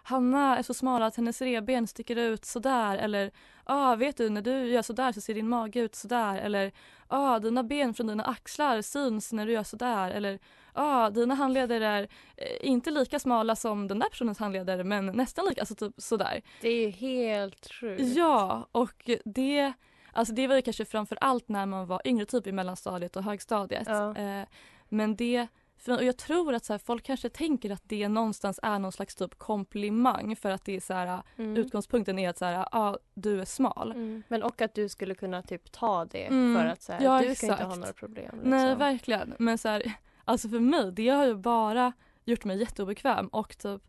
Hanna 0.09 0.59
är 0.59 0.63
så 0.63 0.75
smal 0.75 1.03
att 1.03 1.17
hennes 1.17 1.43
revben 1.43 1.87
sticker 1.87 2.17
ut 2.17 2.45
sådär 2.45 2.97
eller 2.97 3.31
ah, 3.65 3.95
vet 3.95 4.17
du 4.17 4.31
när 4.31 4.43
du 4.43 4.67
gör 4.67 4.83
sådär 4.83 5.13
så 5.13 5.21
ser 5.21 5.35
din 5.35 5.49
mage 5.49 5.81
ut 5.81 5.95
sådär 5.95 6.39
eller 6.39 6.73
ah, 7.09 7.39
dina 7.39 7.63
ben 7.63 7.95
från 7.95 8.07
dina 8.07 8.25
axlar 8.25 8.83
syns 8.83 9.33
när 9.33 9.47
du 9.47 9.53
gör 9.53 9.63
sådär 9.63 10.11
eller 10.11 10.39
ah, 10.73 11.11
dina 11.11 11.35
handleder 11.35 11.81
är 11.81 12.03
eh, 12.37 12.47
inte 12.61 12.91
lika 12.91 13.19
smala 13.19 13.57
som 13.57 13.89
den 13.89 13.99
där 13.99 14.09
personens 14.09 14.39
handleder 14.39 14.85
men 14.85 15.07
nästan 15.07 15.47
lika, 15.49 15.61
alltså 15.61 15.75
typ 15.75 15.95
sådär. 15.97 16.43
Det 16.61 16.69
är 16.69 16.87
ju 16.87 16.91
helt 16.91 17.73
sjukt. 17.73 18.03
Ja, 18.17 18.69
och 18.73 19.11
det, 19.25 19.73
alltså 20.13 20.35
det 20.35 20.47
var 20.47 20.57
ju 20.57 20.63
kanske 20.63 20.85
framför 20.85 21.19
allt 21.21 21.49
när 21.49 21.67
man 21.67 21.87
var 21.87 22.01
yngre, 22.05 22.27
typ 22.27 22.47
i 22.47 22.53
mellanstadiet 22.53 23.17
och 23.17 23.23
högstadiet. 23.23 23.89
Ja. 23.89 24.17
Eh, 24.17 24.45
men 24.89 25.17
det, 25.17 25.47
för, 25.79 26.03
jag 26.03 26.17
tror 26.17 26.55
att 26.55 26.65
så 26.65 26.73
här, 26.73 26.79
folk 26.79 27.05
kanske 27.05 27.29
tänker 27.29 27.71
att 27.71 27.83
det 27.87 28.09
någonstans 28.09 28.61
är 28.63 28.79
någon 28.79 28.93
slags 28.93 29.15
typ 29.17 29.39
komplimang 29.39 30.37
för 30.37 30.51
att 30.51 30.65
det 30.65 30.77
är 30.77 30.81
så 30.81 30.95
här, 30.95 31.23
Mm. 31.37 31.57
utgångspunkten 31.57 32.19
är 32.19 32.29
att 32.29 32.39
så 32.39 32.45
här, 32.45 32.69
ah, 32.73 32.97
du 33.15 33.41
är 33.41 33.45
smal. 33.45 33.91
Mm. 33.93 34.23
Men 34.29 34.43
och 34.43 34.61
att 34.63 34.75
du 34.75 34.89
skulle 34.89 35.15
kunna 35.15 35.43
typ 35.43 35.73
ta 35.73 36.05
det 36.05 36.27
Mm. 36.27 36.57
för 36.57 36.67
att 36.69 36.83
så 36.83 36.93
här, 36.93 37.01
Ja, 37.05 37.23
du 37.23 37.35
ska 37.35 37.47
inte 37.47 37.57
ha 37.57 37.63
exakt. 37.65 37.81
några 37.81 37.93
problem. 37.93 38.31
Liksom. 38.33 38.51
Nej, 38.51 38.75
verkligen. 38.75 39.35
Men 39.39 39.59
så 39.59 39.69
här, 39.69 39.83
alltså 40.25 40.49
för 40.49 40.61
mig, 40.61 40.93
det 40.93 41.09
har 41.09 41.27
ju 41.27 41.35
bara 41.35 41.93
gjort 42.25 42.45
mig 42.45 42.59
jätteobekväm 42.61 43.29
och 43.29 43.59
typ 43.59 43.83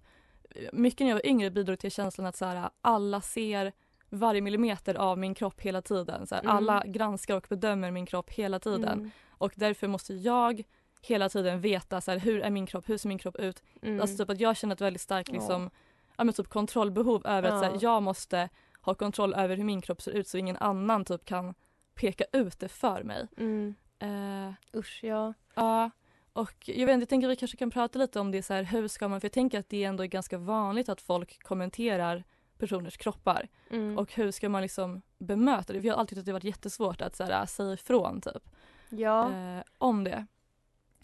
mycket 0.74 1.00
när 1.00 1.08
jag 1.08 1.16
var 1.16 1.26
yngre 1.26 1.52
bidrog 1.52 1.80
till 1.80 1.92
känslan 1.92 2.28
att 2.28 2.36
så 2.38 2.46
här, 2.46 2.70
alla 2.82 3.22
ser 3.22 3.72
varje 4.10 4.42
millimeter 4.42 4.96
av 4.96 5.18
min 5.18 5.34
kropp 5.36 5.62
hela 5.62 5.82
tiden. 5.82 6.28
Så 6.28 6.36
här, 6.36 6.42
Mm. 6.42 6.56
Alla 6.56 6.84
granskar 6.86 7.36
och 7.36 7.46
bedömer 7.50 7.92
min 7.92 8.06
kropp 8.06 8.30
hela 8.30 8.60
tiden. 8.60 9.00
Mm. 9.00 9.12
Och 9.30 9.52
därför 9.56 9.88
måste 9.88 10.14
jag 10.14 10.64
hela 11.02 11.30
tiden 11.30 11.62
veta 11.62 12.02
så 12.02 12.12
här, 12.12 12.18
hur 12.20 12.42
är 12.42 12.50
min 12.50 12.66
kropp, 12.66 12.90
hur 12.90 12.98
ser 12.98 13.08
min 13.10 13.18
kropp 13.18 13.36
ut. 13.36 13.64
Mm. 13.82 14.02
Alltså 14.02 14.18
typ 14.18 14.30
att 14.30 14.40
jag 14.40 14.58
känner 14.58 14.76
ett 14.76 14.82
väldigt 14.82 15.02
starkt 15.02 15.30
Ja. 15.30 15.34
liksom, 15.36 15.70
ja, 16.18 16.24
men 16.24 16.34
typ 16.34 16.48
kontrollbehov 16.48 17.28
över 17.28 17.50
att 17.50 17.60
så 17.60 17.66
här, 17.66 17.72
Ja. 17.72 17.80
jag 17.82 18.04
måste 18.04 18.50
ha 18.82 18.96
kontroll 18.96 19.34
över 19.34 19.58
hur 19.58 19.64
min 19.64 19.82
kropp 19.82 20.02
ser 20.02 20.12
ut 20.12 20.28
så 20.28 20.38
ingen 20.38 20.58
annan 20.58 21.06
typ 21.06 21.26
kan 21.26 21.54
peka 21.96 22.24
ut 22.34 22.60
det 22.60 22.68
för 22.70 23.04
mig. 23.04 23.28
Mm. 23.38 23.76
Eh, 24.00 24.54
Usch, 24.80 25.00
ja. 25.04 25.34
Ja, 25.56 25.90
och 26.34 26.54
jag 26.70 26.86
vet 26.86 26.94
inte, 26.94 27.02
jag 27.04 27.10
tänker 27.10 27.28
att 27.28 27.32
vi 27.32 27.36
kanske 27.36 27.58
kan 27.58 27.72
prata 27.72 28.00
lite 28.00 28.20
om 28.20 28.32
det 28.32 28.44
så 28.44 28.54
här, 28.54 28.64
hur 28.64 28.88
ska 28.88 29.08
man, 29.08 29.22
för 29.22 29.26
jag 29.26 29.34
tänker 29.34 29.60
att 29.60 29.70
det 29.70 29.84
ändå 29.84 30.04
är 30.04 30.08
ganska 30.08 30.38
vanligt 30.38 30.90
att 30.90 31.02
folk 31.02 31.44
kommenterar 31.44 32.24
personers 32.58 32.98
kroppar 32.98 33.48
Mm. 33.70 33.98
och 33.98 34.14
hur 34.14 34.32
ska 34.32 34.50
man 34.50 34.62
liksom 34.62 35.02
bemöta 35.18 35.74
det? 35.74 35.80
Vi 35.80 35.90
har 35.90 35.98
alltid 35.98 36.10
tyckt 36.10 36.20
att 36.20 36.26
det 36.26 36.34
varit 36.34 36.44
jättesvårt 36.44 37.02
att 37.02 37.16
så 37.16 37.24
här, 37.24 37.46
säga 37.46 37.74
ifrån 37.74 38.22
typ 38.22 38.50
ja, 38.90 39.32
eh, 39.34 39.64
om 39.78 40.04
det. 40.04 40.26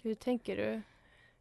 Hur 0.06 0.16
tänker 0.16 0.58
du 0.58 0.82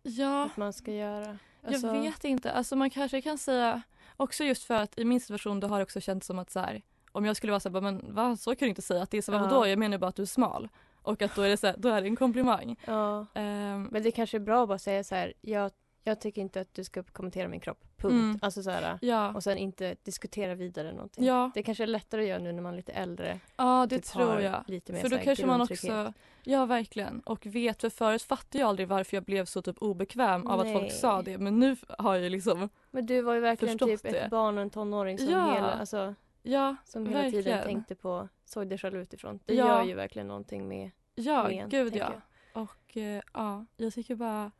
Ja, 0.02 0.44
att 0.44 0.56
man 0.56 0.72
ska 0.72 0.92
göra? 0.92 1.38
Alltså, 1.66 1.86
jag 1.86 2.02
vet 2.02 2.24
inte, 2.24 2.52
alltså 2.52 2.76
man 2.76 2.90
kanske 2.90 3.22
kan 3.22 3.38
säga 3.38 3.82
också 4.16 4.44
just 4.44 4.64
för 4.64 4.74
att 4.74 4.98
i 4.98 5.04
min 5.04 5.20
situation 5.20 5.60
då 5.60 5.66
har 5.68 5.78
det 5.78 5.82
också 5.82 6.00
känts 6.00 6.26
som 6.26 6.38
att 6.38 6.50
så 6.50 6.60
här, 6.60 6.82
om 7.12 7.24
jag 7.24 7.36
skulle 7.36 7.52
vara 7.52 7.60
så 7.60 7.68
här, 7.70 7.80
men 7.80 8.14
va, 8.14 8.36
så 8.36 8.50
kan 8.56 8.66
du 8.66 8.68
inte 8.68 8.82
säga 8.82 9.02
att 9.02 9.10
det 9.10 9.18
är 9.18 9.22
så, 9.22 9.32
Ja. 9.32 9.38
vadå, 9.38 9.66
jag 9.66 9.78
menar 9.78 9.98
bara 9.98 10.08
att 10.08 10.16
du 10.16 10.22
är 10.22 10.26
smal 10.26 10.68
och 11.02 11.22
att 11.22 11.34
då 11.34 11.42
är 11.42 11.48
det 11.48 11.56
så 11.56 11.66
här, 11.66 11.76
då 11.78 11.88
är 11.88 12.00
det 12.00 12.06
en 12.08 12.16
komplimang. 12.16 12.76
Ja. 12.86 13.26
Ehm, 13.34 13.88
Men 13.92 14.02
det 14.02 14.10
kanske 14.10 14.36
är 14.36 14.40
bra 14.40 14.62
att 14.62 14.68
bara 14.68 14.78
säga 14.78 15.04
så 15.04 15.14
här, 15.14 15.32
jag, 15.40 15.70
jag 16.04 16.20
tycker 16.20 16.42
inte 16.42 16.60
att 16.60 16.74
du 16.74 16.84
ska 16.84 17.02
kommentera 17.02 17.48
min 17.48 17.60
kropp. 17.60 17.84
Punkt. 17.96 18.12
Mm. 18.12 18.38
Alltså 18.42 18.62
så 18.62 18.70
här, 18.70 18.98
ja, 19.02 19.32
och 19.34 19.42
sen 19.42 19.58
inte 19.58 19.96
diskutera 20.02 20.54
vidare 20.54 20.92
någonting. 20.92 21.24
ja, 21.24 21.50
Det 21.54 21.62
kanske 21.62 21.84
är 21.84 21.86
lättare 21.86 22.22
att 22.22 22.28
göra 22.28 22.38
nu 22.38 22.52
när 22.52 22.62
man 22.62 22.72
är 22.72 22.76
lite 22.76 22.92
äldre. 22.92 23.40
ja, 23.56 23.86
det 23.90 23.96
typ 23.96 24.04
tror 24.04 24.40
jag. 24.40 24.64
Lite 24.66 24.92
mer 24.92 25.00
För 25.00 25.08
då 25.08 25.18
kanske 25.18 25.46
man 25.46 25.60
också, 25.60 26.12
ja 26.42 26.66
verkligen, 26.66 27.20
och 27.20 27.46
vet, 27.46 27.80
för 27.80 27.90
förut 27.90 28.22
fattade 28.22 28.58
jag 28.58 28.68
aldrig 28.68 28.88
varför 28.88 29.16
jag 29.16 29.24
blev 29.24 29.44
så 29.44 29.62
typ 29.62 29.76
obekväm 29.82 30.46
av 30.46 30.60
att 30.60 30.72
folk 30.72 30.82
Nej. 30.84 30.90
sa 30.90 31.22
det 31.22 31.38
men 31.38 31.58
nu 31.58 31.76
har 31.98 32.14
jag 32.16 32.32
liksom, 32.32 32.68
Men 32.90 33.06
du 33.06 33.20
var 33.22 33.34
ju 33.34 33.40
verkligen 33.40 33.78
typ 33.78 34.02
det. 34.02 34.08
ett 34.08 34.30
barn 34.30 34.56
och 34.56 34.62
en 34.62 34.70
tonåring 34.70 35.18
som 35.18 35.28
Ja. 35.28 35.54
hela, 35.54 35.72
alltså, 35.72 36.14
ja, 36.42 36.76
som 36.84 37.06
hela 37.06 37.30
tiden 37.30 37.64
tänkte 37.64 37.94
på, 37.94 38.28
såg 38.44 38.68
dig 38.68 38.78
själv 38.78 38.96
utifrån. 39.00 39.38
Det 39.44 39.54
Ja. 39.54 39.66
gör 39.68 39.84
ju 39.84 39.94
verkligen 39.94 40.28
någonting 40.28 40.68
med 40.68 40.90
ja 41.14 41.42
med 41.48 41.62
en, 41.62 41.68
gud 41.68 41.96
ja. 41.96 42.12
Och 42.52 42.96
eh, 42.96 43.22
ja, 43.34 43.64
jag 43.76 43.92
tycker 43.94 44.14
bara, 44.14 44.50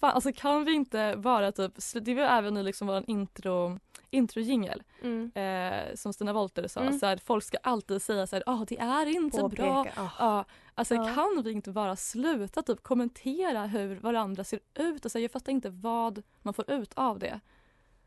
fan 0.00 0.10
alltså 0.14 0.32
kan 0.32 0.64
vi 0.64 0.72
inte 0.72 1.14
bara 1.18 1.52
typ, 1.52 1.72
det 2.02 2.14
var 2.14 2.22
även 2.22 2.56
i 2.56 2.62
liksom 2.62 2.86
våran 2.86 3.04
intro, 3.06 3.78
introjingel 4.10 4.82
Mm. 5.02 5.30
eh, 5.34 5.94
som 5.94 6.12
Stina 6.12 6.32
Wolter 6.32 6.68
sa, 6.68 6.80
Mm. 6.80 6.98
så 6.98 7.06
här, 7.06 7.16
folk 7.24 7.44
ska 7.44 7.56
alltid 7.62 8.02
säga 8.02 8.26
så 8.26 8.36
här, 8.36 8.42
ah 8.46 8.64
det 8.68 8.78
är 8.80 9.06
inte 9.06 9.36
bra. 9.38 9.48
Påpeka. 9.84 10.00
Ah. 10.02 10.10
Ja, 10.18 10.44
alltså 10.74 10.94
Ja. 10.94 11.14
kan 11.14 11.42
vi 11.44 11.52
inte 11.52 11.70
bara 11.72 11.96
sluta 11.96 12.62
typ 12.62 12.82
kommentera 12.82 13.66
hur 13.66 13.96
varandra 13.96 14.44
ser 14.44 14.60
ut 14.74 15.04
och 15.04 15.10
så 15.12 15.18
här, 15.18 15.22
jag 15.22 15.30
fattar 15.30 15.52
inte 15.52 15.70
vad 15.70 16.22
man 16.42 16.54
får 16.54 16.70
ut 16.70 16.92
av 16.94 17.18
det. 17.18 17.40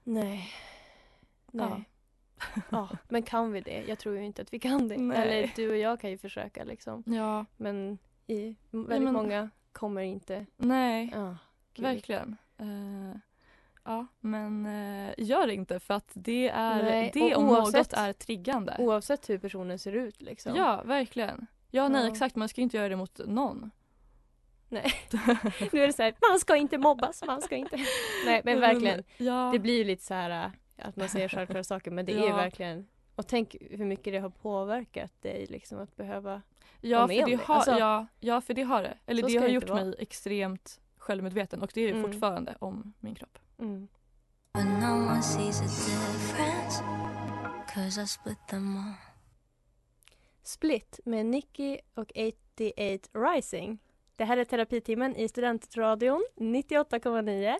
Nej. 0.04 0.50
Nej. 1.52 1.90
Ja. 2.70 2.90
Men 3.10 3.24
kan 3.24 3.52
vi 3.52 3.62
det? 3.62 3.84
Jag 3.88 4.00
tror 4.00 4.16
ju 4.16 4.26
inte 4.26 4.42
att 4.42 4.54
vi 4.54 4.60
kan 4.60 4.88
det. 4.88 4.98
Nej. 4.98 5.18
Eller 5.18 5.52
du 5.56 5.70
och 5.70 5.78
jag 5.78 6.00
kan 6.02 6.10
ju 6.10 6.18
försöka 6.18 6.64
liksom. 6.64 7.04
Ja, 7.06 7.46
Men 7.58 7.98
i 8.28 8.56
väldigt 8.72 9.02
men- 9.04 9.14
många 9.14 9.50
kommer 9.72 10.02
inte. 10.02 10.46
nej, 10.58 11.12
Ja, 11.16 11.38
gud. 11.80 11.94
verkligen. 11.94 12.38
Eh, 12.58 13.20
ja, 13.84 14.08
men 14.20 14.66
eh, 14.66 15.14
gör 15.18 15.48
det 15.48 15.54
inte 15.54 15.80
för 15.80 15.94
att 15.94 16.12
det 16.14 16.50
är, 16.50 16.84
Nej, 16.84 17.12
det 17.14 17.36
om 17.36 17.50
oavsett- 17.50 17.74
något 17.78 17.94
är 17.94 18.14
triggande. 18.14 18.76
Oavsett 18.80 19.30
hur 19.30 19.38
personen 19.38 19.80
ser 19.80 19.92
ut 19.94 20.22
liksom. 20.22 20.56
Ja, 20.56 20.82
verkligen. 20.86 21.48
Ja, 21.72 21.88
nej 21.88 22.08
exakt, 22.12 22.36
man 22.36 22.50
ska 22.50 22.62
inte 22.62 22.78
göra 22.78 22.90
det 22.90 22.96
mot 22.96 23.20
någon. 23.26 23.72
Nu 24.70 24.80
är 25.84 25.88
det 25.88 25.94
så 25.94 26.04
här, 26.04 26.14
man 26.30 26.40
ska 26.40 26.56
inte 26.56 26.78
mobbas, 26.78 27.24
man 27.28 27.42
ska 27.42 27.56
inte. 27.56 27.78
Nej 28.26 28.42
men 28.44 28.60
verkligen. 28.60 29.04
Ja, 29.18 29.50
Det 29.54 29.60
blir 29.60 29.78
ju 29.78 29.84
lite 29.84 30.04
så 30.04 30.14
här 30.14 30.46
äh, 30.78 30.88
att 30.88 30.96
man 30.96 31.10
säger 31.10 31.30
självklara 31.30 31.64
saker 31.74 31.92
men 31.92 32.06
det 32.06 32.14
är 32.14 32.28
Ja. 32.28 32.36
verkligen 32.36 32.88
och 33.16 33.28
tänk 33.28 33.56
hur 33.72 33.86
mycket 33.86 34.14
det 34.14 34.20
har 34.20 34.30
påverkat 34.30 35.22
dig 35.22 35.46
liksom 35.50 35.80
att 35.80 35.96
behöva 35.96 36.42
ja, 36.82 36.98
vara 36.98 37.08
för 37.08 37.14
med 37.16 37.24
om 37.24 37.30
det 37.32 37.36
det. 37.38 37.44
har, 37.44 37.56
Alltså- 37.56 37.78
ja, 37.80 38.08
ja, 38.20 38.42
för 38.42 38.54
det 38.54 38.62
har 38.64 38.84
det. 38.84 38.98
Eller 39.06 39.24
det 39.24 39.36
har 39.38 39.48
det 39.48 39.54
gjort 39.54 39.70
mig 39.70 39.96
extremt 40.00 40.80
självmedveten 41.00 41.62
och 41.62 41.72
det 41.74 41.82
är 41.82 41.86
ju 41.88 41.92
Mm. 42.00 42.04
fortfarande 42.12 42.56
om 42.60 42.94
min 43.00 43.16
kropp. 43.16 43.40
mm. 43.60 43.88
Split 50.44 51.00
med 51.06 51.26
Nicky 51.26 51.78
och 51.96 52.12
88 52.56 53.10
Rising. 53.14 53.80
Det 54.16 54.26
här 54.26 54.38
är 54.38 54.46
terapitimmen 54.46 55.16
i 55.16 55.28
Studentradion 55.28 56.26
98,9 56.36 57.56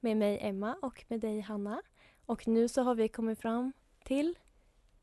med 0.00 0.16
mig 0.16 0.38
Emma 0.42 0.76
och 0.82 1.04
med 1.08 1.20
dig 1.20 1.40
Hanna. 1.40 1.82
Och 2.26 2.48
nu 2.48 2.68
så 2.68 2.82
har 2.82 2.94
vi 2.94 3.08
kommit 3.08 3.38
fram 3.40 3.72
till 4.04 4.38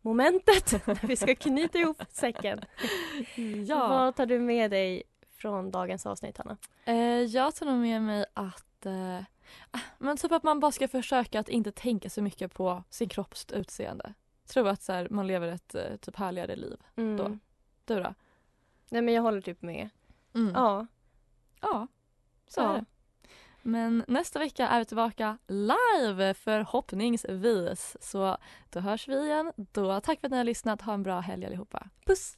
momentet 0.01 0.71
där 0.85 1.07
vi 1.07 1.15
ska 1.15 1.35
knyta 1.35 1.77
ihop 1.77 2.01
säcken. 2.09 2.61
Ja. 3.67 3.87
Vad 3.87 4.15
tar 4.15 4.25
du 4.25 4.39
med 4.39 4.71
dig 4.71 5.03
från 5.41 5.71
dagens 5.71 6.05
avsnitt 6.05 6.37
Hanna? 6.37 6.57
Eh, 6.85 6.95
jag 7.21 7.55
tar 7.55 7.65
nog 7.65 7.79
med 7.79 8.01
mig 8.01 8.25
att 8.33 8.85
eh, 8.85 9.19
ah, 9.71 9.79
men 9.97 10.17
typ 10.17 10.31
att 10.31 10.43
man 10.43 10.59
bara 10.59 10.71
ska 10.71 10.87
försöka 10.87 11.39
att 11.39 11.49
inte 11.49 11.71
tänka 11.71 12.09
så 12.09 12.21
mycket 12.21 12.53
på 12.53 12.83
sin 12.89 13.09
kropps 13.09 13.47
utseende. 13.51 14.13
Tror 14.47 14.67
att 14.67 14.81
så 14.81 14.93
här, 14.93 15.07
man 15.09 15.27
lever 15.27 15.47
ett 15.47 15.75
eh, 15.75 15.95
typ 16.01 16.15
härligare 16.15 16.55
liv. 16.55 16.77
Mm. 16.95 17.17
Då. 17.17 17.37
Du 17.85 18.03
då? 18.03 18.13
Nej 18.89 19.01
men 19.01 19.13
jag 19.13 19.21
håller 19.21 19.41
typ 19.41 19.61
med. 19.61 19.89
Mm. 20.35 20.53
Ja. 20.55 20.87
Ja, 21.61 21.87
så 22.47 22.61
Ja. 22.61 22.73
är 22.73 22.77
det. 22.77 22.85
Men 23.63 24.03
nästa 24.07 24.39
vecka 24.39 24.67
är 24.67 24.79
vi 24.79 24.85
tillbaka 24.85 25.37
live 25.47 26.33
förhoppningsvis. 26.33 27.97
Så 28.01 28.37
då 28.69 28.79
hörs 28.79 29.07
vi 29.07 29.25
igen. 29.25 29.51
Då 29.55 29.99
tack 29.99 30.19
för 30.19 30.27
att 30.27 30.31
ni 30.31 30.37
har 30.37 30.43
lyssnat. 30.43 30.81
Ha 30.81 30.93
en 30.93 31.03
bra 31.03 31.19
helg 31.19 31.45
allihopa. 31.45 31.87
Puss! 32.05 32.37